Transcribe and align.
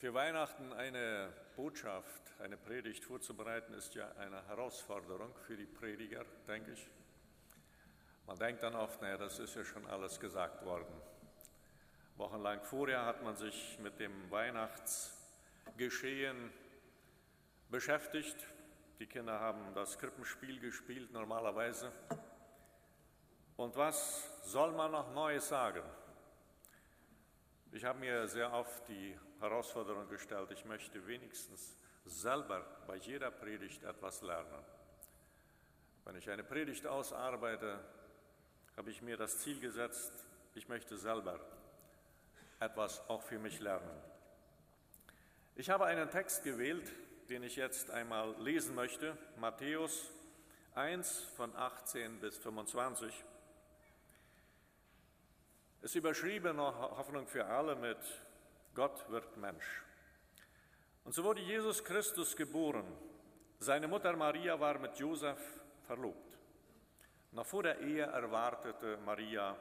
Für 0.00 0.14
Weihnachten 0.14 0.72
eine 0.72 1.30
Botschaft, 1.56 2.22
eine 2.38 2.56
Predigt 2.56 3.04
vorzubereiten, 3.04 3.74
ist 3.74 3.94
ja 3.94 4.10
eine 4.12 4.46
Herausforderung 4.46 5.34
für 5.46 5.58
die 5.58 5.66
Prediger, 5.66 6.24
denke 6.48 6.72
ich. 6.72 6.88
Man 8.26 8.38
denkt 8.38 8.62
dann 8.62 8.74
oft, 8.74 9.02
naja, 9.02 9.18
das 9.18 9.38
ist 9.38 9.54
ja 9.54 9.62
schon 9.62 9.86
alles 9.86 10.18
gesagt 10.18 10.64
worden. 10.64 10.90
Wochenlang 12.16 12.62
vorher 12.62 13.04
hat 13.04 13.22
man 13.22 13.36
sich 13.36 13.78
mit 13.80 14.00
dem 14.00 14.30
Weihnachtsgeschehen 14.30 16.50
beschäftigt. 17.68 18.38
Die 19.00 19.06
Kinder 19.06 19.38
haben 19.38 19.74
das 19.74 19.98
Krippenspiel 19.98 20.60
gespielt 20.60 21.12
normalerweise. 21.12 21.92
Und 23.54 23.76
was 23.76 24.50
soll 24.50 24.72
man 24.72 24.92
noch 24.92 25.12
Neues 25.12 25.46
sagen? 25.46 25.82
Ich 27.72 27.84
habe 27.84 27.98
mir 27.98 28.26
sehr 28.28 28.50
oft 28.50 28.88
die 28.88 29.14
Herausforderung 29.40 30.08
gestellt, 30.08 30.50
ich 30.52 30.64
möchte 30.64 31.06
wenigstens 31.06 31.74
selber 32.04 32.64
bei 32.86 32.96
jeder 32.96 33.30
Predigt 33.30 33.82
etwas 33.82 34.22
lernen. 34.22 34.64
Wenn 36.04 36.16
ich 36.16 36.28
eine 36.30 36.44
Predigt 36.44 36.86
ausarbeite, 36.86 37.80
habe 38.76 38.90
ich 38.90 39.02
mir 39.02 39.16
das 39.16 39.38
Ziel 39.38 39.60
gesetzt, 39.60 40.12
ich 40.54 40.68
möchte 40.68 40.96
selber 40.96 41.40
etwas 42.58 43.00
auch 43.08 43.22
für 43.22 43.38
mich 43.38 43.60
lernen. 43.60 44.02
Ich 45.54 45.70
habe 45.70 45.86
einen 45.86 46.10
Text 46.10 46.44
gewählt, 46.44 46.90
den 47.28 47.42
ich 47.42 47.56
jetzt 47.56 47.90
einmal 47.90 48.34
lesen 48.42 48.74
möchte, 48.74 49.16
Matthäus 49.36 50.10
1 50.74 51.20
von 51.36 51.54
18 51.56 52.20
bis 52.20 52.36
25. 52.38 53.12
Es 55.82 55.94
überschrieben 55.94 56.56
noch 56.56 56.98
Hoffnung 56.98 57.26
für 57.26 57.46
alle 57.46 57.74
mit 57.76 57.98
Gott 58.74 59.08
wird 59.10 59.36
Mensch. 59.36 59.82
Und 61.04 61.12
so 61.12 61.24
wurde 61.24 61.40
Jesus 61.40 61.82
Christus 61.82 62.36
geboren. 62.36 62.86
Seine 63.58 63.88
Mutter 63.88 64.14
Maria 64.16 64.58
war 64.58 64.78
mit 64.78 64.96
Josef 64.98 65.38
verlobt. 65.86 66.38
Noch 67.32 67.46
vor 67.46 67.62
der 67.62 67.80
Ehe 67.80 68.04
erwartete 68.04 68.96
Maria 68.98 69.56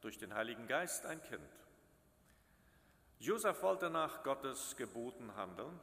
durch 0.00 0.18
den 0.18 0.34
Heiligen 0.34 0.66
Geist 0.66 1.06
ein 1.06 1.22
Kind. 1.22 1.40
Josef 3.18 3.62
wollte 3.62 3.88
nach 3.88 4.22
Gottes 4.24 4.76
Geboten 4.76 5.34
handeln, 5.36 5.78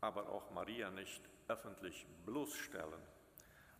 aber 0.00 0.28
auch 0.30 0.50
Maria 0.50 0.90
nicht 0.90 1.22
öffentlich 1.48 2.06
bloßstellen. 2.24 3.02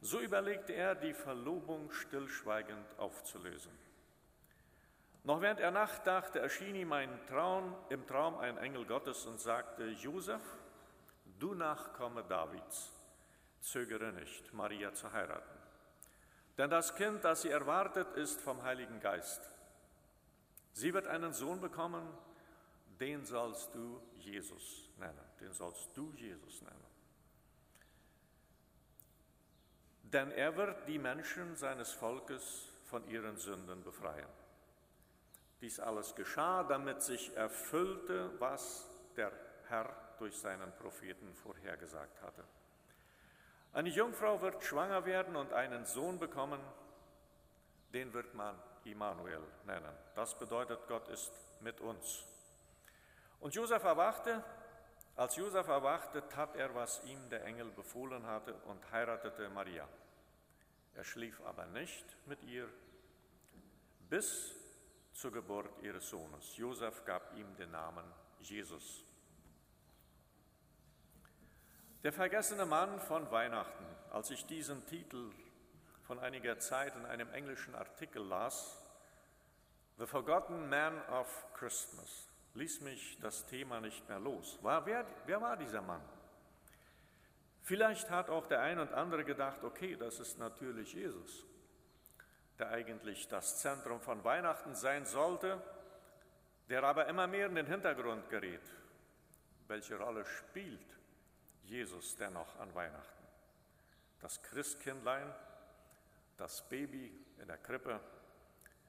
So 0.02 0.20
überlegte 0.20 0.74
er, 0.74 0.94
die 0.94 1.14
Verlobung 1.14 1.90
stillschweigend 1.90 2.98
aufzulösen. 2.98 3.72
Noch 5.24 5.40
während 5.40 5.58
er 5.58 5.70
nachdachte, 5.70 6.38
erschien 6.38 6.74
ihm 6.74 6.92
ein 6.92 7.26
Traum, 7.26 7.74
im 7.88 8.06
Traum 8.06 8.36
ein 8.36 8.58
Engel 8.58 8.84
Gottes 8.84 9.24
und 9.24 9.40
sagte, 9.40 9.86
Josef, 9.86 10.42
du 11.38 11.54
Nachkomme 11.54 12.22
Davids, 12.24 12.92
zögere 13.60 14.12
nicht, 14.12 14.52
Maria 14.52 14.92
zu 14.92 15.10
heiraten. 15.10 15.58
Denn 16.58 16.68
das 16.68 16.94
Kind, 16.94 17.24
das 17.24 17.40
sie 17.40 17.48
erwartet, 17.48 18.12
ist 18.16 18.40
vom 18.42 18.62
Heiligen 18.62 19.00
Geist. 19.00 19.40
Sie 20.72 20.92
wird 20.92 21.06
einen 21.06 21.32
Sohn 21.32 21.58
bekommen, 21.58 22.06
den 23.00 23.24
sollst 23.24 23.74
du 23.74 24.02
Jesus 24.18 24.90
nennen. 24.98 25.24
Den 25.40 25.52
sollst 25.52 25.96
du 25.96 26.12
Jesus 26.12 26.60
nennen. 26.60 26.84
Denn 30.02 30.30
er 30.30 30.54
wird 30.56 30.86
die 30.86 30.98
Menschen 30.98 31.56
seines 31.56 31.92
Volkes 31.92 32.68
von 32.84 33.08
ihren 33.08 33.38
Sünden 33.38 33.82
befreien. 33.82 34.28
Dies 35.64 35.80
alles 35.80 36.14
geschah, 36.14 36.62
damit 36.62 37.02
sich 37.02 37.34
erfüllte, 37.38 38.38
was 38.38 38.86
der 39.16 39.32
Herr 39.68 39.88
durch 40.18 40.36
seinen 40.38 40.70
Propheten 40.76 41.34
vorhergesagt 41.36 42.20
hatte. 42.20 42.44
Eine 43.72 43.88
Jungfrau 43.88 44.42
wird 44.42 44.62
schwanger 44.62 45.06
werden 45.06 45.36
und 45.36 45.54
einen 45.54 45.86
Sohn 45.86 46.18
bekommen, 46.18 46.60
den 47.94 48.12
wird 48.12 48.34
man 48.34 48.62
Immanuel 48.84 49.40
nennen. 49.64 49.88
Das 50.14 50.38
bedeutet, 50.38 50.86
Gott 50.86 51.08
ist 51.08 51.32
mit 51.60 51.80
uns. 51.80 52.26
Und 53.40 53.54
Josef 53.54 53.84
erwachte, 53.84 54.44
als 55.16 55.36
Josef 55.36 55.66
erwachte, 55.66 56.28
tat 56.28 56.56
er, 56.56 56.74
was 56.74 57.02
ihm 57.04 57.30
der 57.30 57.42
Engel 57.46 57.70
befohlen 57.70 58.26
hatte 58.26 58.52
und 58.66 58.92
heiratete 58.92 59.48
Maria. 59.48 59.88
Er 60.94 61.04
schlief 61.04 61.40
aber 61.46 61.64
nicht 61.64 62.04
mit 62.26 62.42
ihr, 62.42 62.68
bis 64.10 64.62
zur 65.14 65.32
Geburt 65.32 65.70
ihres 65.82 66.08
Sohnes. 66.10 66.56
Josef 66.56 67.04
gab 67.04 67.34
ihm 67.36 67.56
den 67.56 67.70
Namen 67.70 68.04
Jesus. 68.40 69.04
Der 72.02 72.12
vergessene 72.12 72.66
Mann 72.66 73.00
von 73.00 73.30
Weihnachten, 73.30 73.86
als 74.10 74.30
ich 74.30 74.44
diesen 74.46 74.84
Titel 74.86 75.30
von 76.02 76.18
einiger 76.18 76.58
Zeit 76.58 76.94
in 76.96 77.06
einem 77.06 77.32
englischen 77.32 77.74
Artikel 77.74 78.22
las, 78.22 78.78
The 79.96 80.06
Forgotten 80.06 80.68
Man 80.68 81.00
of 81.08 81.46
Christmas, 81.54 82.28
ließ 82.54 82.80
mich 82.82 83.18
das 83.20 83.46
Thema 83.46 83.80
nicht 83.80 84.06
mehr 84.08 84.18
los. 84.18 84.58
War, 84.62 84.84
wer, 84.84 85.06
wer 85.26 85.40
war 85.40 85.56
dieser 85.56 85.80
Mann? 85.80 86.02
Vielleicht 87.62 88.10
hat 88.10 88.28
auch 88.28 88.46
der 88.46 88.60
ein 88.60 88.78
und 88.78 88.92
andere 88.92 89.24
gedacht, 89.24 89.62
okay, 89.64 89.96
das 89.96 90.18
ist 90.18 90.38
natürlich 90.38 90.92
Jesus 90.92 91.46
der 92.58 92.70
eigentlich 92.70 93.28
das 93.28 93.58
Zentrum 93.58 94.00
von 94.00 94.22
Weihnachten 94.24 94.74
sein 94.74 95.06
sollte, 95.06 95.60
der 96.68 96.84
aber 96.84 97.06
immer 97.06 97.26
mehr 97.26 97.46
in 97.46 97.54
den 97.54 97.66
Hintergrund 97.66 98.28
gerät. 98.30 98.62
Welche 99.66 99.96
Rolle 99.96 100.24
spielt 100.24 100.98
Jesus 101.64 102.16
dennoch 102.16 102.58
an 102.58 102.74
Weihnachten? 102.74 103.26
Das 104.20 104.42
Christkindlein, 104.42 105.32
das 106.36 106.68
Baby 106.68 107.12
in 107.38 107.48
der 107.48 107.58
Krippe, 107.58 108.00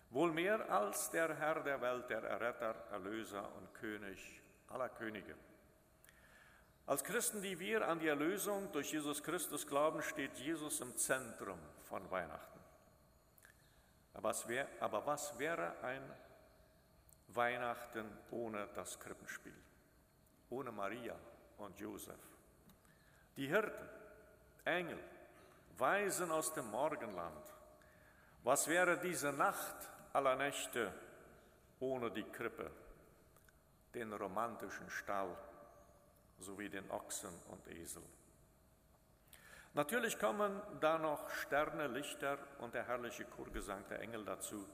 wohl 0.09 0.31
mehr 0.31 0.69
als 0.69 1.09
der 1.11 1.35
Herr 1.35 1.61
der 1.61 1.81
Welt, 1.81 2.09
der 2.09 2.23
Erretter, 2.23 2.75
Erlöser 2.91 3.51
und 3.55 3.73
König 3.73 4.41
aller 4.69 4.89
Könige. 4.89 5.35
Als 6.85 7.03
Christen, 7.03 7.41
die 7.41 7.59
wir 7.59 7.87
an 7.87 7.99
die 7.99 8.07
Erlösung 8.07 8.71
durch 8.71 8.91
Jesus 8.91 9.23
Christus 9.23 9.65
glauben, 9.65 10.03
steht 10.03 10.37
Jesus 10.37 10.81
im 10.81 10.95
Zentrum 10.95 11.59
von 11.83 12.09
Weihnachten. 12.11 12.54
Aber 14.15 14.29
was, 14.29 14.47
wär, 14.47 14.67
aber 14.79 15.05
was 15.05 15.37
wäre 15.37 15.77
ein 15.83 16.01
Weihnachten 17.27 18.05
ohne 18.31 18.67
das 18.73 18.99
Krippenspiel, 18.99 19.55
ohne 20.49 20.71
Maria 20.71 21.15
und 21.57 21.77
Josef? 21.79 22.19
Die 23.35 23.47
Hirten, 23.47 23.89
Engel, 24.63 24.99
Weisen 25.77 26.31
aus 26.31 26.53
dem 26.53 26.71
Morgenland. 26.71 27.53
Was 28.43 28.67
wäre 28.67 28.97
diese 28.97 29.33
Nacht 29.33 29.75
aller 30.13 30.35
Nächte 30.35 30.93
ohne 31.79 32.09
die 32.09 32.23
Krippe, 32.23 32.71
den 33.93 34.13
romantischen 34.13 34.89
Stall 34.89 35.35
sowie 36.39 36.69
den 36.69 36.89
Ochsen 36.89 37.33
und 37.49 37.67
Esel? 37.67 38.03
Natürlich 39.75 40.17
kommen 40.17 40.61
da 40.79 40.97
noch 40.97 41.29
Sterne, 41.29 41.87
Lichter 41.87 42.37
und 42.59 42.73
der 42.73 42.87
herrliche 42.87 43.25
Chorgesang 43.25 43.85
der 43.89 43.99
Engel 43.99 44.23
dazu. 44.23 44.65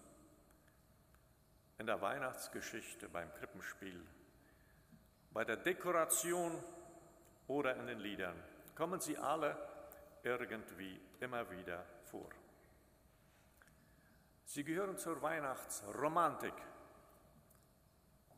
In 1.80 1.88
der 1.88 2.00
Weihnachtsgeschichte, 2.02 3.10
beim 3.10 3.34
Krippenspiel, 3.34 4.00
bei 5.32 5.44
der 5.44 5.58
Dekoration 5.58 6.64
oder 7.48 7.76
in 7.78 7.88
den 7.88 8.00
Liedern 8.00 8.36
kommen 8.76 9.00
sie 9.00 9.18
alle 9.18 9.58
irgendwie 10.22 11.02
immer 11.20 11.50
wieder 11.50 11.84
vor. 12.04 12.30
Sie 14.46 14.64
gehören 14.64 15.00
zur 15.00 15.20
Weihnachtsromantik. 15.24 16.54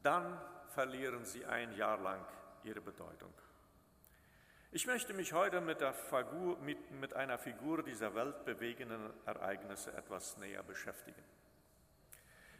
Dann 0.01 0.39
verlieren 0.69 1.25
sie 1.25 1.45
ein 1.45 1.75
Jahr 1.75 1.97
lang 1.97 2.25
ihre 2.63 2.79
Bedeutung. 2.79 3.33
Ich 4.75 4.87
möchte 4.87 5.13
mich 5.13 5.33
heute 5.33 5.61
mit, 5.61 5.83
Figur, 6.09 6.57
mit, 6.57 6.89
mit 6.99 7.13
einer 7.13 7.37
Figur 7.37 7.83
dieser 7.83 8.15
weltbewegenden 8.15 9.13
Ereignisse 9.23 9.93
etwas 9.93 10.35
näher 10.37 10.63
beschäftigen. 10.63 11.23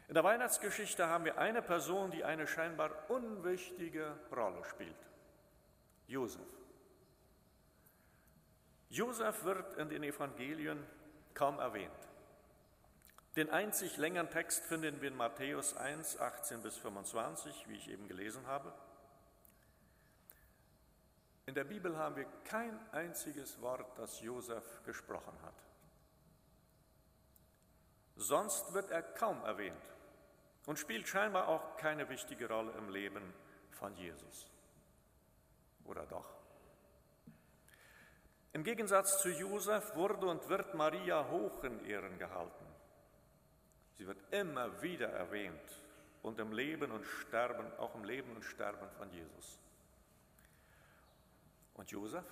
In 0.06 0.14
der 0.14 0.22
Weihnachtsgeschichte 0.22 1.08
haben 1.08 1.24
wir 1.24 1.38
eine 1.38 1.60
Person, 1.60 2.12
die 2.12 2.22
eine 2.22 2.46
scheinbar 2.46 2.92
unwichtige 3.10 4.16
Rolle 4.30 4.64
spielt. 4.64 4.94
Josef. 6.06 6.46
Josef 8.90 9.42
wird 9.42 9.74
in 9.74 9.88
den 9.88 10.04
Evangelien 10.04 10.86
kaum 11.34 11.58
erwähnt. 11.58 11.90
Den 13.34 13.50
einzig 13.50 13.96
längeren 13.96 14.30
Text 14.30 14.64
finden 14.66 15.00
wir 15.00 15.08
in 15.08 15.16
Matthäus 15.16 15.76
1, 15.76 16.20
18 16.20 16.62
bis 16.62 16.76
25, 16.76 17.66
wie 17.66 17.76
ich 17.76 17.90
eben 17.90 18.06
gelesen 18.06 18.46
habe. 18.46 18.72
In 21.46 21.54
der 21.54 21.64
Bibel 21.64 21.96
haben 21.98 22.16
wir 22.16 22.26
kein 22.44 22.78
einziges 22.92 23.60
Wort, 23.60 23.98
das 23.98 24.20
Josef 24.20 24.82
gesprochen 24.84 25.36
hat. 25.42 25.54
Sonst 28.16 28.72
wird 28.72 28.90
er 28.90 29.02
kaum 29.02 29.44
erwähnt 29.44 29.76
und 30.66 30.78
spielt 30.78 31.06
scheinbar 31.06 31.48
auch 31.48 31.76
keine 31.76 32.08
wichtige 32.08 32.48
Rolle 32.48 32.72
im 32.78 32.88
Leben 32.88 33.34
von 33.70 33.94
Jesus. 33.96 34.50
Oder 35.84 36.06
doch? 36.06 36.28
Im 38.52 38.62
Gegensatz 38.62 39.20
zu 39.20 39.28
Josef 39.30 39.94
wurde 39.96 40.26
und 40.26 40.48
wird 40.48 40.74
Maria 40.74 41.28
hoch 41.28 41.64
in 41.64 41.84
Ehren 41.84 42.18
gehalten. 42.18 42.64
Sie 43.98 44.06
wird 44.06 44.18
immer 44.32 44.80
wieder 44.80 45.08
erwähnt 45.08 45.82
und 46.22 46.38
im 46.38 46.52
Leben 46.52 46.90
und 46.90 47.04
Sterben, 47.04 47.66
auch 47.78 47.94
im 47.96 48.04
Leben 48.04 48.34
und 48.34 48.44
Sterben 48.44 48.88
von 48.96 49.10
Jesus. 49.10 49.58
Und 51.74 51.90
Josef? 51.90 52.24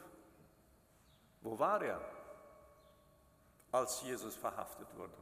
Wo 1.41 1.59
war 1.59 1.83
er, 1.83 2.01
als 3.73 4.03
Jesus 4.03 4.37
verhaftet 4.37 4.89
wurde? 4.97 5.17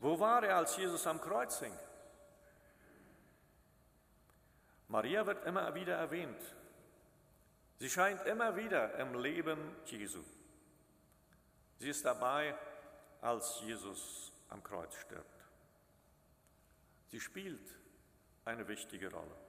Wo 0.00 0.18
war 0.20 0.44
er, 0.44 0.56
als 0.56 0.76
Jesus 0.76 1.06
am 1.06 1.20
Kreuz 1.20 1.60
hing? 1.60 1.72
Maria 4.88 5.24
wird 5.26 5.44
immer 5.46 5.74
wieder 5.74 5.94
erwähnt. 5.96 6.54
Sie 7.78 7.90
scheint 7.90 8.24
immer 8.26 8.56
wieder 8.56 8.94
im 8.98 9.18
Leben 9.18 9.76
Jesu. 9.86 10.22
Sie 11.78 11.88
ist 11.88 12.04
dabei, 12.04 12.54
als 13.20 13.60
Jesus 13.62 14.32
am 14.50 14.62
Kreuz 14.62 14.94
stirbt. 14.94 15.44
Sie 17.08 17.20
spielt 17.20 17.74
eine 18.44 18.68
wichtige 18.68 19.10
Rolle. 19.10 19.43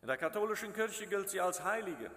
In 0.00 0.06
der 0.08 0.16
katholischen 0.16 0.72
Kirche 0.72 1.06
gilt 1.06 1.28
sie 1.30 1.40
als 1.40 1.62
Heilige 1.62 2.10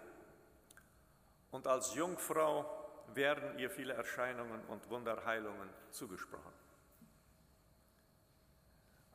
und 1.52 1.68
als 1.68 1.94
Jungfrau 1.96 2.66
werden 3.14 3.58
ihr 3.60 3.70
viele 3.70 3.94
Erscheinungen 3.94 4.64
und 4.66 4.90
Wunderheilungen 4.90 5.70
zugesprochen. 5.92 6.54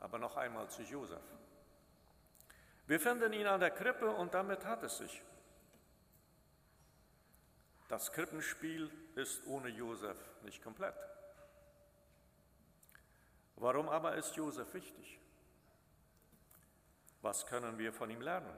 Aber 0.00 0.18
noch 0.18 0.36
einmal 0.36 0.68
zu 0.68 0.82
Josef. 0.82 1.22
Wir 2.86 3.00
finden 3.00 3.32
ihn 3.32 3.46
an 3.46 3.60
der 3.60 3.70
Krippe 3.70 4.10
und 4.10 4.34
damit 4.34 4.64
hat 4.64 4.82
es 4.82 4.98
sich. 4.98 5.22
Das 7.88 8.12
Krippenspiel 8.12 8.90
ist 9.14 9.46
ohne 9.46 9.68
Josef 9.68 10.16
nicht 10.42 10.62
komplett. 10.62 10.94
Warum 13.56 13.88
aber 13.88 14.16
ist 14.16 14.36
Josef 14.36 14.74
wichtig? 14.74 15.20
Was 17.26 17.44
können 17.44 17.76
wir 17.76 17.92
von 17.92 18.08
ihm 18.08 18.20
lernen? 18.20 18.56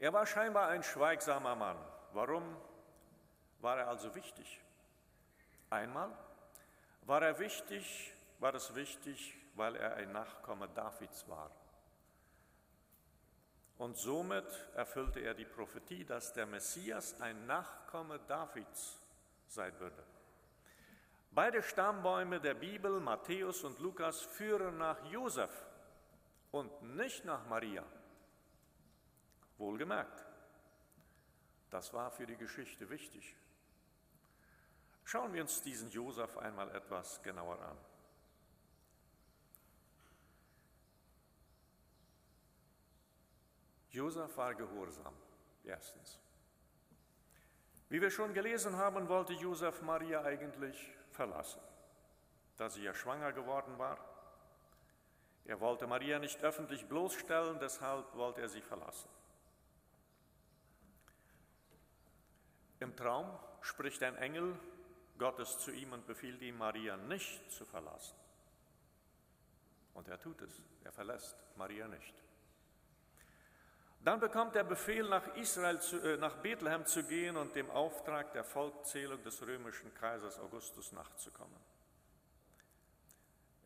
Er 0.00 0.12
war 0.12 0.26
scheinbar 0.26 0.66
ein 0.66 0.82
schweigsamer 0.82 1.54
Mann. 1.54 1.78
Warum 2.14 2.56
war 3.60 3.78
er 3.78 3.86
also 3.86 4.12
wichtig? 4.12 4.60
Einmal 5.70 6.10
war 7.02 7.22
er 7.22 7.38
wichtig, 7.38 8.12
war 8.40 8.52
es 8.56 8.74
wichtig, 8.74 9.36
weil 9.54 9.76
er 9.76 9.94
ein 9.94 10.10
Nachkomme 10.10 10.68
Davids 10.74 11.28
war. 11.28 11.48
Und 13.78 13.96
somit 13.96 14.48
erfüllte 14.74 15.20
er 15.20 15.34
die 15.34 15.44
Prophetie, 15.44 16.04
dass 16.04 16.32
der 16.32 16.46
Messias 16.46 17.20
ein 17.20 17.46
Nachkomme 17.46 18.18
Davids 18.26 18.98
sein 19.46 19.78
würde. 19.78 20.02
Beide 21.30 21.62
Stammbäume 21.62 22.40
der 22.40 22.54
Bibel, 22.54 22.98
Matthäus 22.98 23.62
und 23.62 23.78
Lukas, 23.78 24.22
führen 24.22 24.78
nach 24.78 25.04
Josef 25.04 25.52
und 26.56 26.82
nicht 26.96 27.24
nach 27.24 27.46
Maria. 27.46 27.84
Wohlgemerkt, 29.58 30.24
das 31.70 31.92
war 31.92 32.10
für 32.10 32.26
die 32.26 32.36
Geschichte 32.36 32.88
wichtig. 32.88 33.36
Schauen 35.04 35.32
wir 35.32 35.42
uns 35.42 35.62
diesen 35.62 35.90
Josef 35.90 36.36
einmal 36.38 36.74
etwas 36.74 37.22
genauer 37.22 37.60
an. 37.60 37.76
Josef 43.90 44.36
war 44.36 44.54
gehorsam, 44.54 45.14
erstens. 45.64 46.18
Wie 47.88 48.00
wir 48.00 48.10
schon 48.10 48.34
gelesen 48.34 48.76
haben, 48.76 49.08
wollte 49.08 49.32
Josef 49.32 49.80
Maria 49.82 50.22
eigentlich 50.22 50.92
verlassen, 51.12 51.60
da 52.56 52.68
sie 52.68 52.82
ja 52.82 52.92
schwanger 52.92 53.32
geworden 53.32 53.78
war. 53.78 54.15
Er 55.46 55.60
wollte 55.60 55.86
Maria 55.86 56.18
nicht 56.18 56.42
öffentlich 56.42 56.86
bloßstellen, 56.86 57.58
deshalb 57.60 58.14
wollte 58.14 58.40
er 58.40 58.48
sie 58.48 58.60
verlassen. 58.60 59.08
Im 62.80 62.96
Traum 62.96 63.38
spricht 63.60 64.02
ein 64.02 64.16
Engel 64.16 64.58
Gottes 65.18 65.58
zu 65.60 65.70
ihm 65.70 65.92
und 65.92 66.06
befiehlt 66.06 66.42
ihm, 66.42 66.58
Maria 66.58 66.96
nicht 66.96 67.50
zu 67.50 67.64
verlassen. 67.64 68.16
Und 69.94 70.08
er 70.08 70.20
tut 70.20 70.42
es, 70.42 70.60
er 70.84 70.92
verlässt 70.92 71.36
Maria 71.56 71.88
nicht. 71.88 72.14
Dann 74.00 74.20
bekommt 74.20 74.54
er 74.54 74.64
Befehl, 74.64 75.08
nach, 75.08 75.34
Israel 75.36 75.80
zu, 75.80 75.98
äh, 75.98 76.16
nach 76.16 76.36
Bethlehem 76.36 76.84
zu 76.86 77.02
gehen 77.02 77.36
und 77.36 77.56
dem 77.56 77.70
Auftrag 77.70 78.32
der 78.32 78.44
Volkszählung 78.44 79.22
des 79.22 79.44
römischen 79.44 79.92
Kaisers 79.94 80.38
Augustus 80.38 80.92
nachzukommen. 80.92 81.58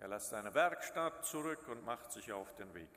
Er 0.01 0.09
lässt 0.09 0.31
seine 0.31 0.55
Werkstatt 0.55 1.27
zurück 1.27 1.69
und 1.69 1.85
macht 1.85 2.11
sich 2.11 2.33
auf 2.33 2.55
den 2.55 2.73
Weg. 2.73 2.89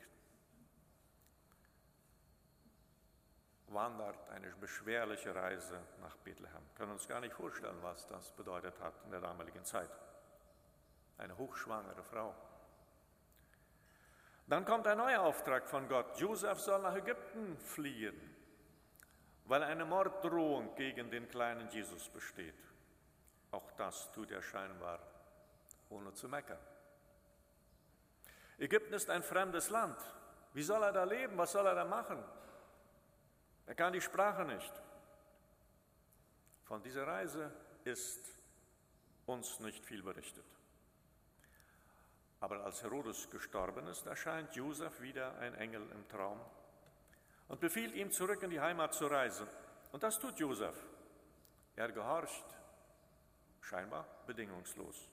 Wandert 3.67 4.29
eine 4.29 4.50
beschwerliche 4.55 5.35
Reise 5.35 5.81
nach 6.00 6.15
Bethlehem. 6.17 6.63
Können 6.75 6.94
uns 6.94 7.05
gar 7.05 7.19
nicht 7.19 7.33
vorstellen, 7.33 7.77
was 7.81 8.07
das 8.07 8.31
bedeutet 8.31 8.79
hat 8.79 8.94
in 9.03 9.11
der 9.11 9.19
damaligen 9.19 9.65
Zeit. 9.65 9.89
Eine 11.17 11.38
hochschwangere 11.38 12.03
Frau. 12.03 12.33
Dann 14.47 14.63
kommt 14.63 14.88
ein 14.88 14.97
neuer 14.97 15.23
Auftrag 15.23 15.67
von 15.67 15.89
Gott. 15.89 16.17
Josef 16.19 16.61
soll 16.61 16.81
nach 16.81 16.95
Ägypten 16.95 17.57
fliehen, 17.57 18.15
weil 19.44 19.63
eine 19.63 19.83
Morddrohung 19.83 20.73
gegen 20.75 21.11
den 21.11 21.27
kleinen 21.27 21.67
Jesus 21.67 22.07
besteht. 22.07 22.63
Auch 23.51 23.71
das 23.71 24.09
tut 24.13 24.31
er 24.31 24.41
scheinbar 24.41 25.00
ohne 25.89 26.13
zu 26.13 26.29
meckern. 26.29 26.59
Ägypten 28.57 28.94
ist 28.94 29.09
ein 29.09 29.23
fremdes 29.23 29.69
Land. 29.69 29.97
Wie 30.53 30.63
soll 30.63 30.83
er 30.83 30.91
da 30.91 31.03
leben? 31.03 31.38
Was 31.38 31.51
soll 31.51 31.65
er 31.65 31.75
da 31.75 31.85
machen? 31.85 32.23
Er 33.65 33.75
kann 33.75 33.94
die 33.94 34.01
Sprache 34.01 34.45
nicht. 34.45 34.73
Von 36.65 36.81
dieser 36.83 37.07
Reise 37.07 37.51
ist 37.83 38.25
uns 39.25 39.59
nicht 39.59 39.85
viel 39.85 40.03
berichtet. 40.03 40.45
Aber 42.39 42.63
als 42.65 42.83
Herodes 42.83 43.29
gestorben 43.29 43.88
ist, 43.88 44.05
erscheint 44.05 44.53
Josef 44.55 45.00
wieder 45.01 45.38
ein 45.39 45.55
Engel 45.55 45.89
im 45.91 46.07
Traum 46.09 46.39
und 47.48 47.60
befiehlt 47.62 47.95
ihm, 47.95 48.12
zurück 48.12 48.43
in 48.43 48.50
die 48.50 48.60
Heimat 48.60 48.93
zu 48.93 49.07
reisen. 49.07 49.48
Und 49.91 50.03
das 50.03 50.19
tut 50.19 50.39
Josef. 50.39 50.75
Er 51.75 51.91
gehorcht, 51.91 52.45
scheinbar 53.62 54.05
bedingungslos, 54.27 55.10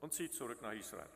und 0.00 0.14
zieht 0.14 0.34
zurück 0.34 0.62
nach 0.62 0.72
Israel. 0.72 1.08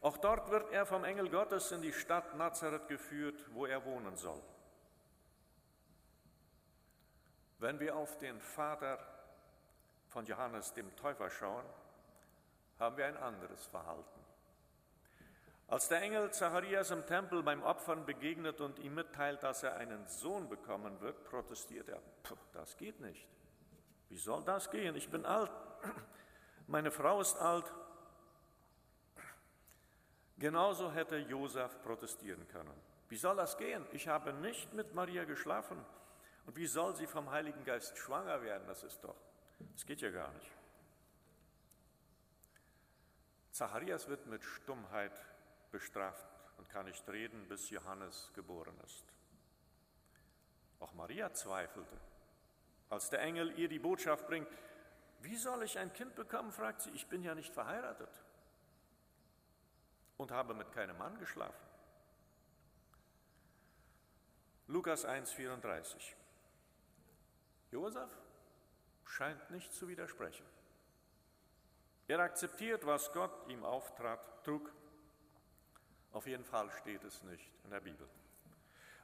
Auch 0.00 0.18
dort 0.18 0.50
wird 0.50 0.70
er 0.72 0.86
vom 0.86 1.04
Engel 1.04 1.28
Gottes 1.30 1.72
in 1.72 1.82
die 1.82 1.92
Stadt 1.92 2.36
Nazareth 2.36 2.88
geführt, 2.88 3.46
wo 3.52 3.66
er 3.66 3.84
wohnen 3.84 4.16
soll. 4.16 4.42
Wenn 7.58 7.80
wir 7.80 7.96
auf 7.96 8.18
den 8.18 8.40
Vater 8.40 8.98
von 10.08 10.26
Johannes 10.26 10.74
dem 10.74 10.94
Täufer 10.96 11.30
schauen, 11.30 11.64
haben 12.78 12.96
wir 12.96 13.06
ein 13.06 13.16
anderes 13.16 13.64
Verhalten. 13.66 14.20
Als 15.68 15.88
der 15.88 16.00
Engel 16.02 16.30
Zacharias 16.30 16.92
im 16.92 17.04
Tempel 17.06 17.42
beim 17.42 17.62
Opfern 17.62 18.06
begegnet 18.06 18.60
und 18.60 18.78
ihm 18.78 18.94
mitteilt, 18.94 19.42
dass 19.42 19.64
er 19.64 19.76
einen 19.76 20.06
Sohn 20.06 20.48
bekommen 20.48 21.00
wird, 21.00 21.24
protestiert 21.24 21.88
er, 21.88 22.00
das 22.52 22.76
geht 22.76 23.00
nicht. 23.00 23.26
Wie 24.08 24.16
soll 24.16 24.44
das 24.44 24.70
gehen? 24.70 24.94
Ich 24.94 25.10
bin 25.10 25.26
alt, 25.26 25.50
meine 26.68 26.92
Frau 26.92 27.20
ist 27.20 27.36
alt. 27.36 27.72
Genauso 30.38 30.92
hätte 30.92 31.16
Josef 31.16 31.80
protestieren 31.82 32.46
können. 32.48 32.74
Wie 33.08 33.16
soll 33.16 33.36
das 33.36 33.56
gehen? 33.56 33.86
Ich 33.92 34.08
habe 34.08 34.32
nicht 34.34 34.72
mit 34.74 34.94
Maria 34.94 35.24
geschlafen. 35.24 35.82
Und 36.44 36.56
wie 36.56 36.66
soll 36.66 36.94
sie 36.94 37.06
vom 37.06 37.30
Heiligen 37.30 37.64
Geist 37.64 37.96
schwanger 37.96 38.42
werden? 38.42 38.66
Das 38.66 38.82
ist 38.82 39.02
doch, 39.02 39.16
das 39.72 39.86
geht 39.86 40.00
ja 40.00 40.10
gar 40.10 40.30
nicht. 40.32 40.50
Zacharias 43.50 44.08
wird 44.08 44.26
mit 44.26 44.44
Stummheit 44.44 45.12
bestraft 45.70 46.28
und 46.58 46.68
kann 46.68 46.84
nicht 46.84 47.08
reden, 47.08 47.48
bis 47.48 47.70
Johannes 47.70 48.30
geboren 48.34 48.78
ist. 48.84 49.04
Auch 50.78 50.92
Maria 50.92 51.32
zweifelte. 51.32 51.96
Als 52.90 53.08
der 53.08 53.22
Engel 53.22 53.58
ihr 53.58 53.68
die 53.68 53.78
Botschaft 53.78 54.26
bringt, 54.26 54.48
wie 55.20 55.36
soll 55.36 55.62
ich 55.62 55.78
ein 55.78 55.92
Kind 55.94 56.14
bekommen, 56.14 56.52
fragt 56.52 56.82
sie, 56.82 56.90
ich 56.90 57.06
bin 57.06 57.22
ja 57.22 57.34
nicht 57.34 57.54
verheiratet 57.54 58.10
und 60.16 60.30
habe 60.30 60.54
mit 60.54 60.72
keinem 60.72 60.96
Mann 60.98 61.18
geschlafen. 61.18 61.66
Lukas 64.68 65.06
1,34. 65.06 66.14
Josef 67.70 68.10
scheint 69.04 69.50
nicht 69.50 69.72
zu 69.72 69.88
widersprechen. 69.88 70.46
Er 72.08 72.20
akzeptiert, 72.20 72.86
was 72.86 73.12
Gott 73.12 73.48
ihm 73.48 73.64
auftrat, 73.64 74.44
trug 74.44 74.72
Auf 76.12 76.26
jeden 76.26 76.44
Fall 76.44 76.70
steht 76.70 77.04
es 77.04 77.22
nicht 77.24 77.52
in 77.64 77.70
der 77.70 77.80
Bibel. 77.80 78.08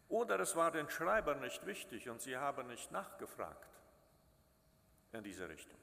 Oder 0.08 0.40
es 0.40 0.56
war 0.56 0.70
den 0.70 0.88
Schreibern 0.88 1.40
nicht 1.40 1.64
wichtig 1.66 2.08
und 2.08 2.20
sie 2.20 2.36
haben 2.36 2.66
nicht 2.68 2.90
nachgefragt 2.90 3.68
in 5.12 5.22
diese 5.22 5.48
Richtung. 5.48 5.81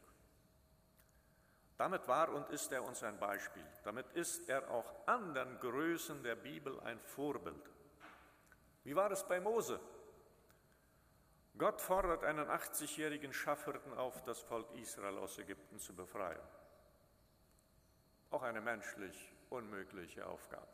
Damit 1.79 2.09
war 2.09 2.27
und 2.27 2.49
ist 2.49 2.73
er 2.73 2.83
uns 2.83 3.03
ein 3.03 3.17
Beispiel. 3.17 3.65
Damit 3.85 4.05
ist 4.11 4.49
er 4.49 4.69
auch 4.69 5.07
anderen 5.07 5.57
Größen 5.61 6.21
der 6.23 6.35
Bibel 6.35 6.77
ein 6.81 6.99
Vorbild. 6.99 7.71
Wie 8.83 8.93
war 8.97 9.09
es 9.11 9.25
bei 9.25 9.39
Mose? 9.39 9.79
Gott 11.57 11.79
fordert 11.79 12.25
einen 12.25 12.49
80-jährigen 12.49 13.31
Schafhirten 13.31 13.93
auf, 13.93 14.21
das 14.23 14.41
Volk 14.41 14.67
Israel 14.75 15.17
aus 15.19 15.37
Ägypten 15.37 15.79
zu 15.79 15.95
befreien. 15.95 16.41
Auch 18.31 18.43
eine 18.43 18.59
menschlich 18.59 19.31
unmögliche 19.49 20.27
Aufgabe. 20.27 20.67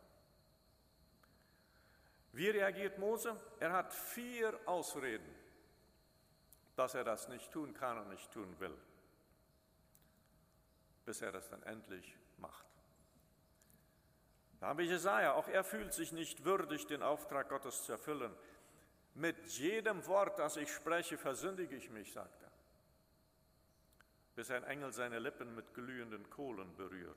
Wie 2.31 2.50
reagiert 2.50 2.97
Mose? 2.97 3.39
Er 3.59 3.74
hat 3.74 3.93
vier 3.93 4.59
Ausreden, 4.65 5.35
dass 6.75 6.95
er 6.95 7.03
das 7.03 7.27
nicht 7.27 7.51
tun 7.51 7.75
kann 7.75 8.00
und 8.00 8.09
nicht 8.09 8.31
tun 8.31 8.59
will 8.59 8.75
bis 11.05 11.21
er 11.21 11.31
das 11.31 11.47
dann 11.50 11.63
endlich 11.63 12.17
macht. 12.38 12.65
Da 14.59 14.67
haben 14.67 14.79
wir 14.79 14.85
Jesaja, 14.85 15.33
auch 15.33 15.47
er 15.47 15.63
fühlt 15.63 15.93
sich 15.93 16.12
nicht 16.12 16.43
würdig, 16.43 16.88
den 16.88 17.03
Auftrag 17.03 17.50
Gottes 17.50 17.83
zu 17.83 17.91
erfüllen. 17.91 18.35
Mit 19.13 19.45
jedem 19.47 20.05
Wort, 20.07 20.39
das 20.39 20.57
ich 20.57 20.74
spreche, 20.74 21.17
versündige 21.17 21.75
ich 21.75 21.89
mich, 21.89 22.12
sagt 22.12 22.41
er. 22.41 22.51
Bis 24.35 24.51
ein 24.51 24.63
Engel 24.63 24.91
seine 24.91 25.19
Lippen 25.19 25.55
mit 25.55 25.74
glühenden 25.74 26.29
Kohlen 26.29 26.75
berührt. 26.75 27.15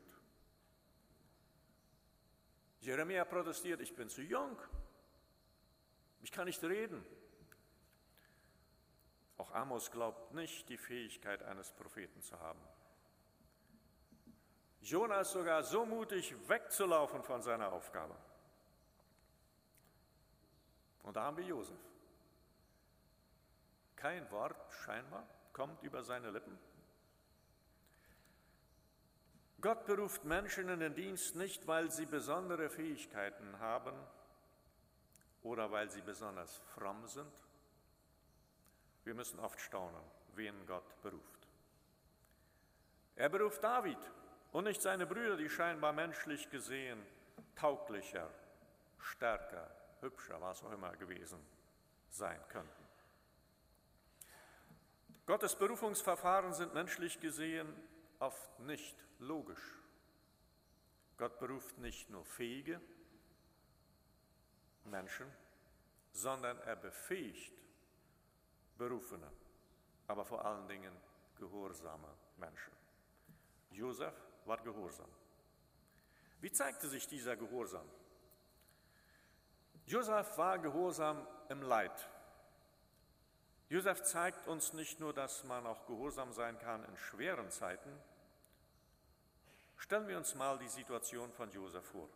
Jeremia 2.80 3.24
protestiert, 3.24 3.80
ich 3.80 3.94
bin 3.96 4.08
zu 4.08 4.22
jung, 4.22 4.56
ich 6.20 6.30
kann 6.30 6.46
nicht 6.46 6.62
reden. 6.62 7.04
Auch 9.36 9.52
Amos 9.52 9.90
glaubt 9.90 10.34
nicht, 10.34 10.68
die 10.68 10.76
Fähigkeit 10.76 11.42
eines 11.42 11.72
Propheten 11.72 12.22
zu 12.22 12.38
haben. 12.38 12.60
Jonas 14.80 15.32
sogar 15.32 15.62
so 15.62 15.84
mutig 15.84 16.34
wegzulaufen 16.48 17.22
von 17.22 17.42
seiner 17.42 17.72
Aufgabe. 17.72 18.14
Und 21.02 21.16
da 21.16 21.24
haben 21.24 21.36
wir 21.36 21.44
Josef. 21.44 21.78
Kein 23.96 24.30
Wort 24.30 24.56
scheinbar 24.84 25.26
kommt 25.52 25.82
über 25.82 26.02
seine 26.02 26.30
Lippen. 26.30 26.58
Gott 29.60 29.86
beruft 29.86 30.24
Menschen 30.24 30.68
in 30.68 30.78
den 30.78 30.94
Dienst 30.94 31.34
nicht, 31.34 31.66
weil 31.66 31.90
sie 31.90 32.06
besondere 32.06 32.70
Fähigkeiten 32.70 33.58
haben 33.58 33.92
oder 35.42 35.70
weil 35.72 35.90
sie 35.90 36.00
besonders 36.00 36.58
fromm 36.74 37.06
sind. 37.08 37.32
Wir 39.02 39.14
müssen 39.14 39.40
oft 39.40 39.58
staunen, 39.58 40.02
wen 40.34 40.54
Gott 40.66 41.02
beruft. 41.02 41.48
Er 43.16 43.28
beruft 43.28 43.64
David 43.64 43.98
und 44.52 44.64
nicht 44.64 44.80
seine 44.82 45.06
Brüder, 45.06 45.36
die 45.36 45.48
scheinbar 45.48 45.92
menschlich 45.92 46.50
gesehen 46.50 47.04
tauglicher, 47.54 48.30
stärker, 48.98 49.70
hübscher, 50.00 50.40
was 50.40 50.62
auch 50.62 50.72
immer 50.72 50.94
gewesen 50.96 51.38
sein 52.08 52.40
könnten. 52.48 52.84
Gottes 55.26 55.56
Berufungsverfahren 55.56 56.54
sind 56.54 56.72
menschlich 56.72 57.20
gesehen 57.20 57.74
oft 58.18 58.60
nicht 58.60 58.96
logisch. 59.18 59.78
Gott 61.18 61.38
beruft 61.38 61.76
nicht 61.78 62.08
nur 62.08 62.24
fähige 62.24 62.80
Menschen, 64.84 65.26
sondern 66.12 66.58
er 66.60 66.76
befähigt 66.76 67.52
berufene, 68.78 69.30
aber 70.06 70.24
vor 70.24 70.44
allen 70.44 70.66
Dingen 70.68 70.92
gehorsame 71.36 72.08
Menschen. 72.36 72.72
Josef 73.70 74.14
war 74.48 74.58
Gehorsam. 74.58 75.08
Wie 76.40 76.50
zeigte 76.50 76.88
sich 76.88 77.06
dieser 77.06 77.36
Gehorsam? 77.36 77.86
Josef 79.86 80.36
war 80.36 80.58
Gehorsam 80.58 81.26
im 81.48 81.62
Leid. 81.62 82.08
Josef 83.68 84.02
zeigt 84.02 84.48
uns 84.48 84.72
nicht 84.72 84.98
nur, 84.98 85.12
dass 85.12 85.44
man 85.44 85.66
auch 85.66 85.86
gehorsam 85.86 86.32
sein 86.32 86.58
kann 86.58 86.84
in 86.84 86.96
schweren 86.96 87.50
Zeiten. 87.50 87.90
Stellen 89.76 90.08
wir 90.08 90.16
uns 90.16 90.34
mal 90.34 90.58
die 90.58 90.68
Situation 90.68 91.32
von 91.32 91.50
Josef 91.50 91.84
vor. 91.84 92.08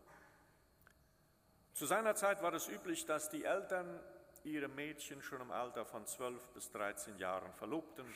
Zu 1.74 1.86
seiner 1.86 2.14
Zeit 2.14 2.42
war 2.42 2.52
es 2.54 2.68
üblich, 2.68 3.06
dass 3.06 3.30
die 3.30 3.44
Eltern 3.44 4.00
ihre 4.44 4.68
Mädchen 4.68 5.22
schon 5.22 5.40
im 5.40 5.50
Alter 5.50 5.84
von 5.84 6.06
12 6.06 6.48
bis 6.50 6.70
13 6.70 7.18
Jahren 7.18 7.52
verlobten. 7.54 8.06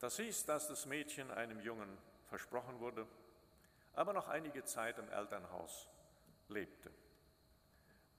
Das 0.00 0.16
hieß, 0.16 0.44
dass 0.44 0.68
das 0.68 0.86
Mädchen 0.86 1.30
einem 1.30 1.60
Jungen 1.60 1.98
versprochen 2.34 2.80
wurde, 2.80 3.06
aber 3.92 4.12
noch 4.12 4.26
einige 4.26 4.64
Zeit 4.64 4.98
im 4.98 5.08
Elternhaus 5.08 5.88
lebte. 6.48 6.90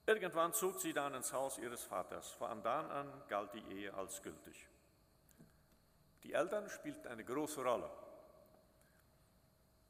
Irgendwann 0.05 0.53
zog 0.53 0.79
sie 0.79 0.93
dann 0.93 1.13
ins 1.15 1.33
Haus 1.33 1.57
ihres 1.57 1.83
Vaters. 1.83 2.31
Von 2.31 2.63
dann 2.63 2.89
an 2.91 3.23
galt 3.27 3.53
die 3.53 3.65
Ehe 3.73 3.93
als 3.93 4.21
gültig. 4.21 4.69
Die 6.23 6.31
Eltern 6.31 6.69
spielten 6.69 7.09
eine 7.09 7.25
große 7.25 7.61
Rolle. 7.61 7.89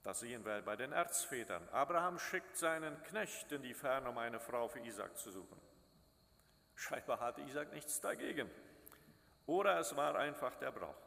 Das 0.02 0.22
sehen 0.22 0.44
wir 0.44 0.60
bei 0.64 0.76
den 0.76 0.92
Erzvätern. 0.92 1.70
Abraham 1.70 2.18
schickt 2.18 2.58
seinen 2.58 3.00
Knecht 3.04 3.52
in 3.52 3.62
die 3.62 3.76
Ferne, 3.76 4.10
um 4.10 4.18
eine 4.18 4.40
Frau 4.40 4.68
für 4.68 4.80
Isaac 4.80 5.16
zu 5.18 5.30
suchen. 5.30 5.62
Scheinbar 6.74 7.20
hatte 7.20 7.42
Isaac 7.42 7.72
nichts 7.74 8.02
dagegen. 8.02 8.50
Oder 9.46 9.78
es 9.80 9.96
war 9.96 10.16
einfach 10.16 10.56
der 10.56 10.72
Brauch. 10.72 10.98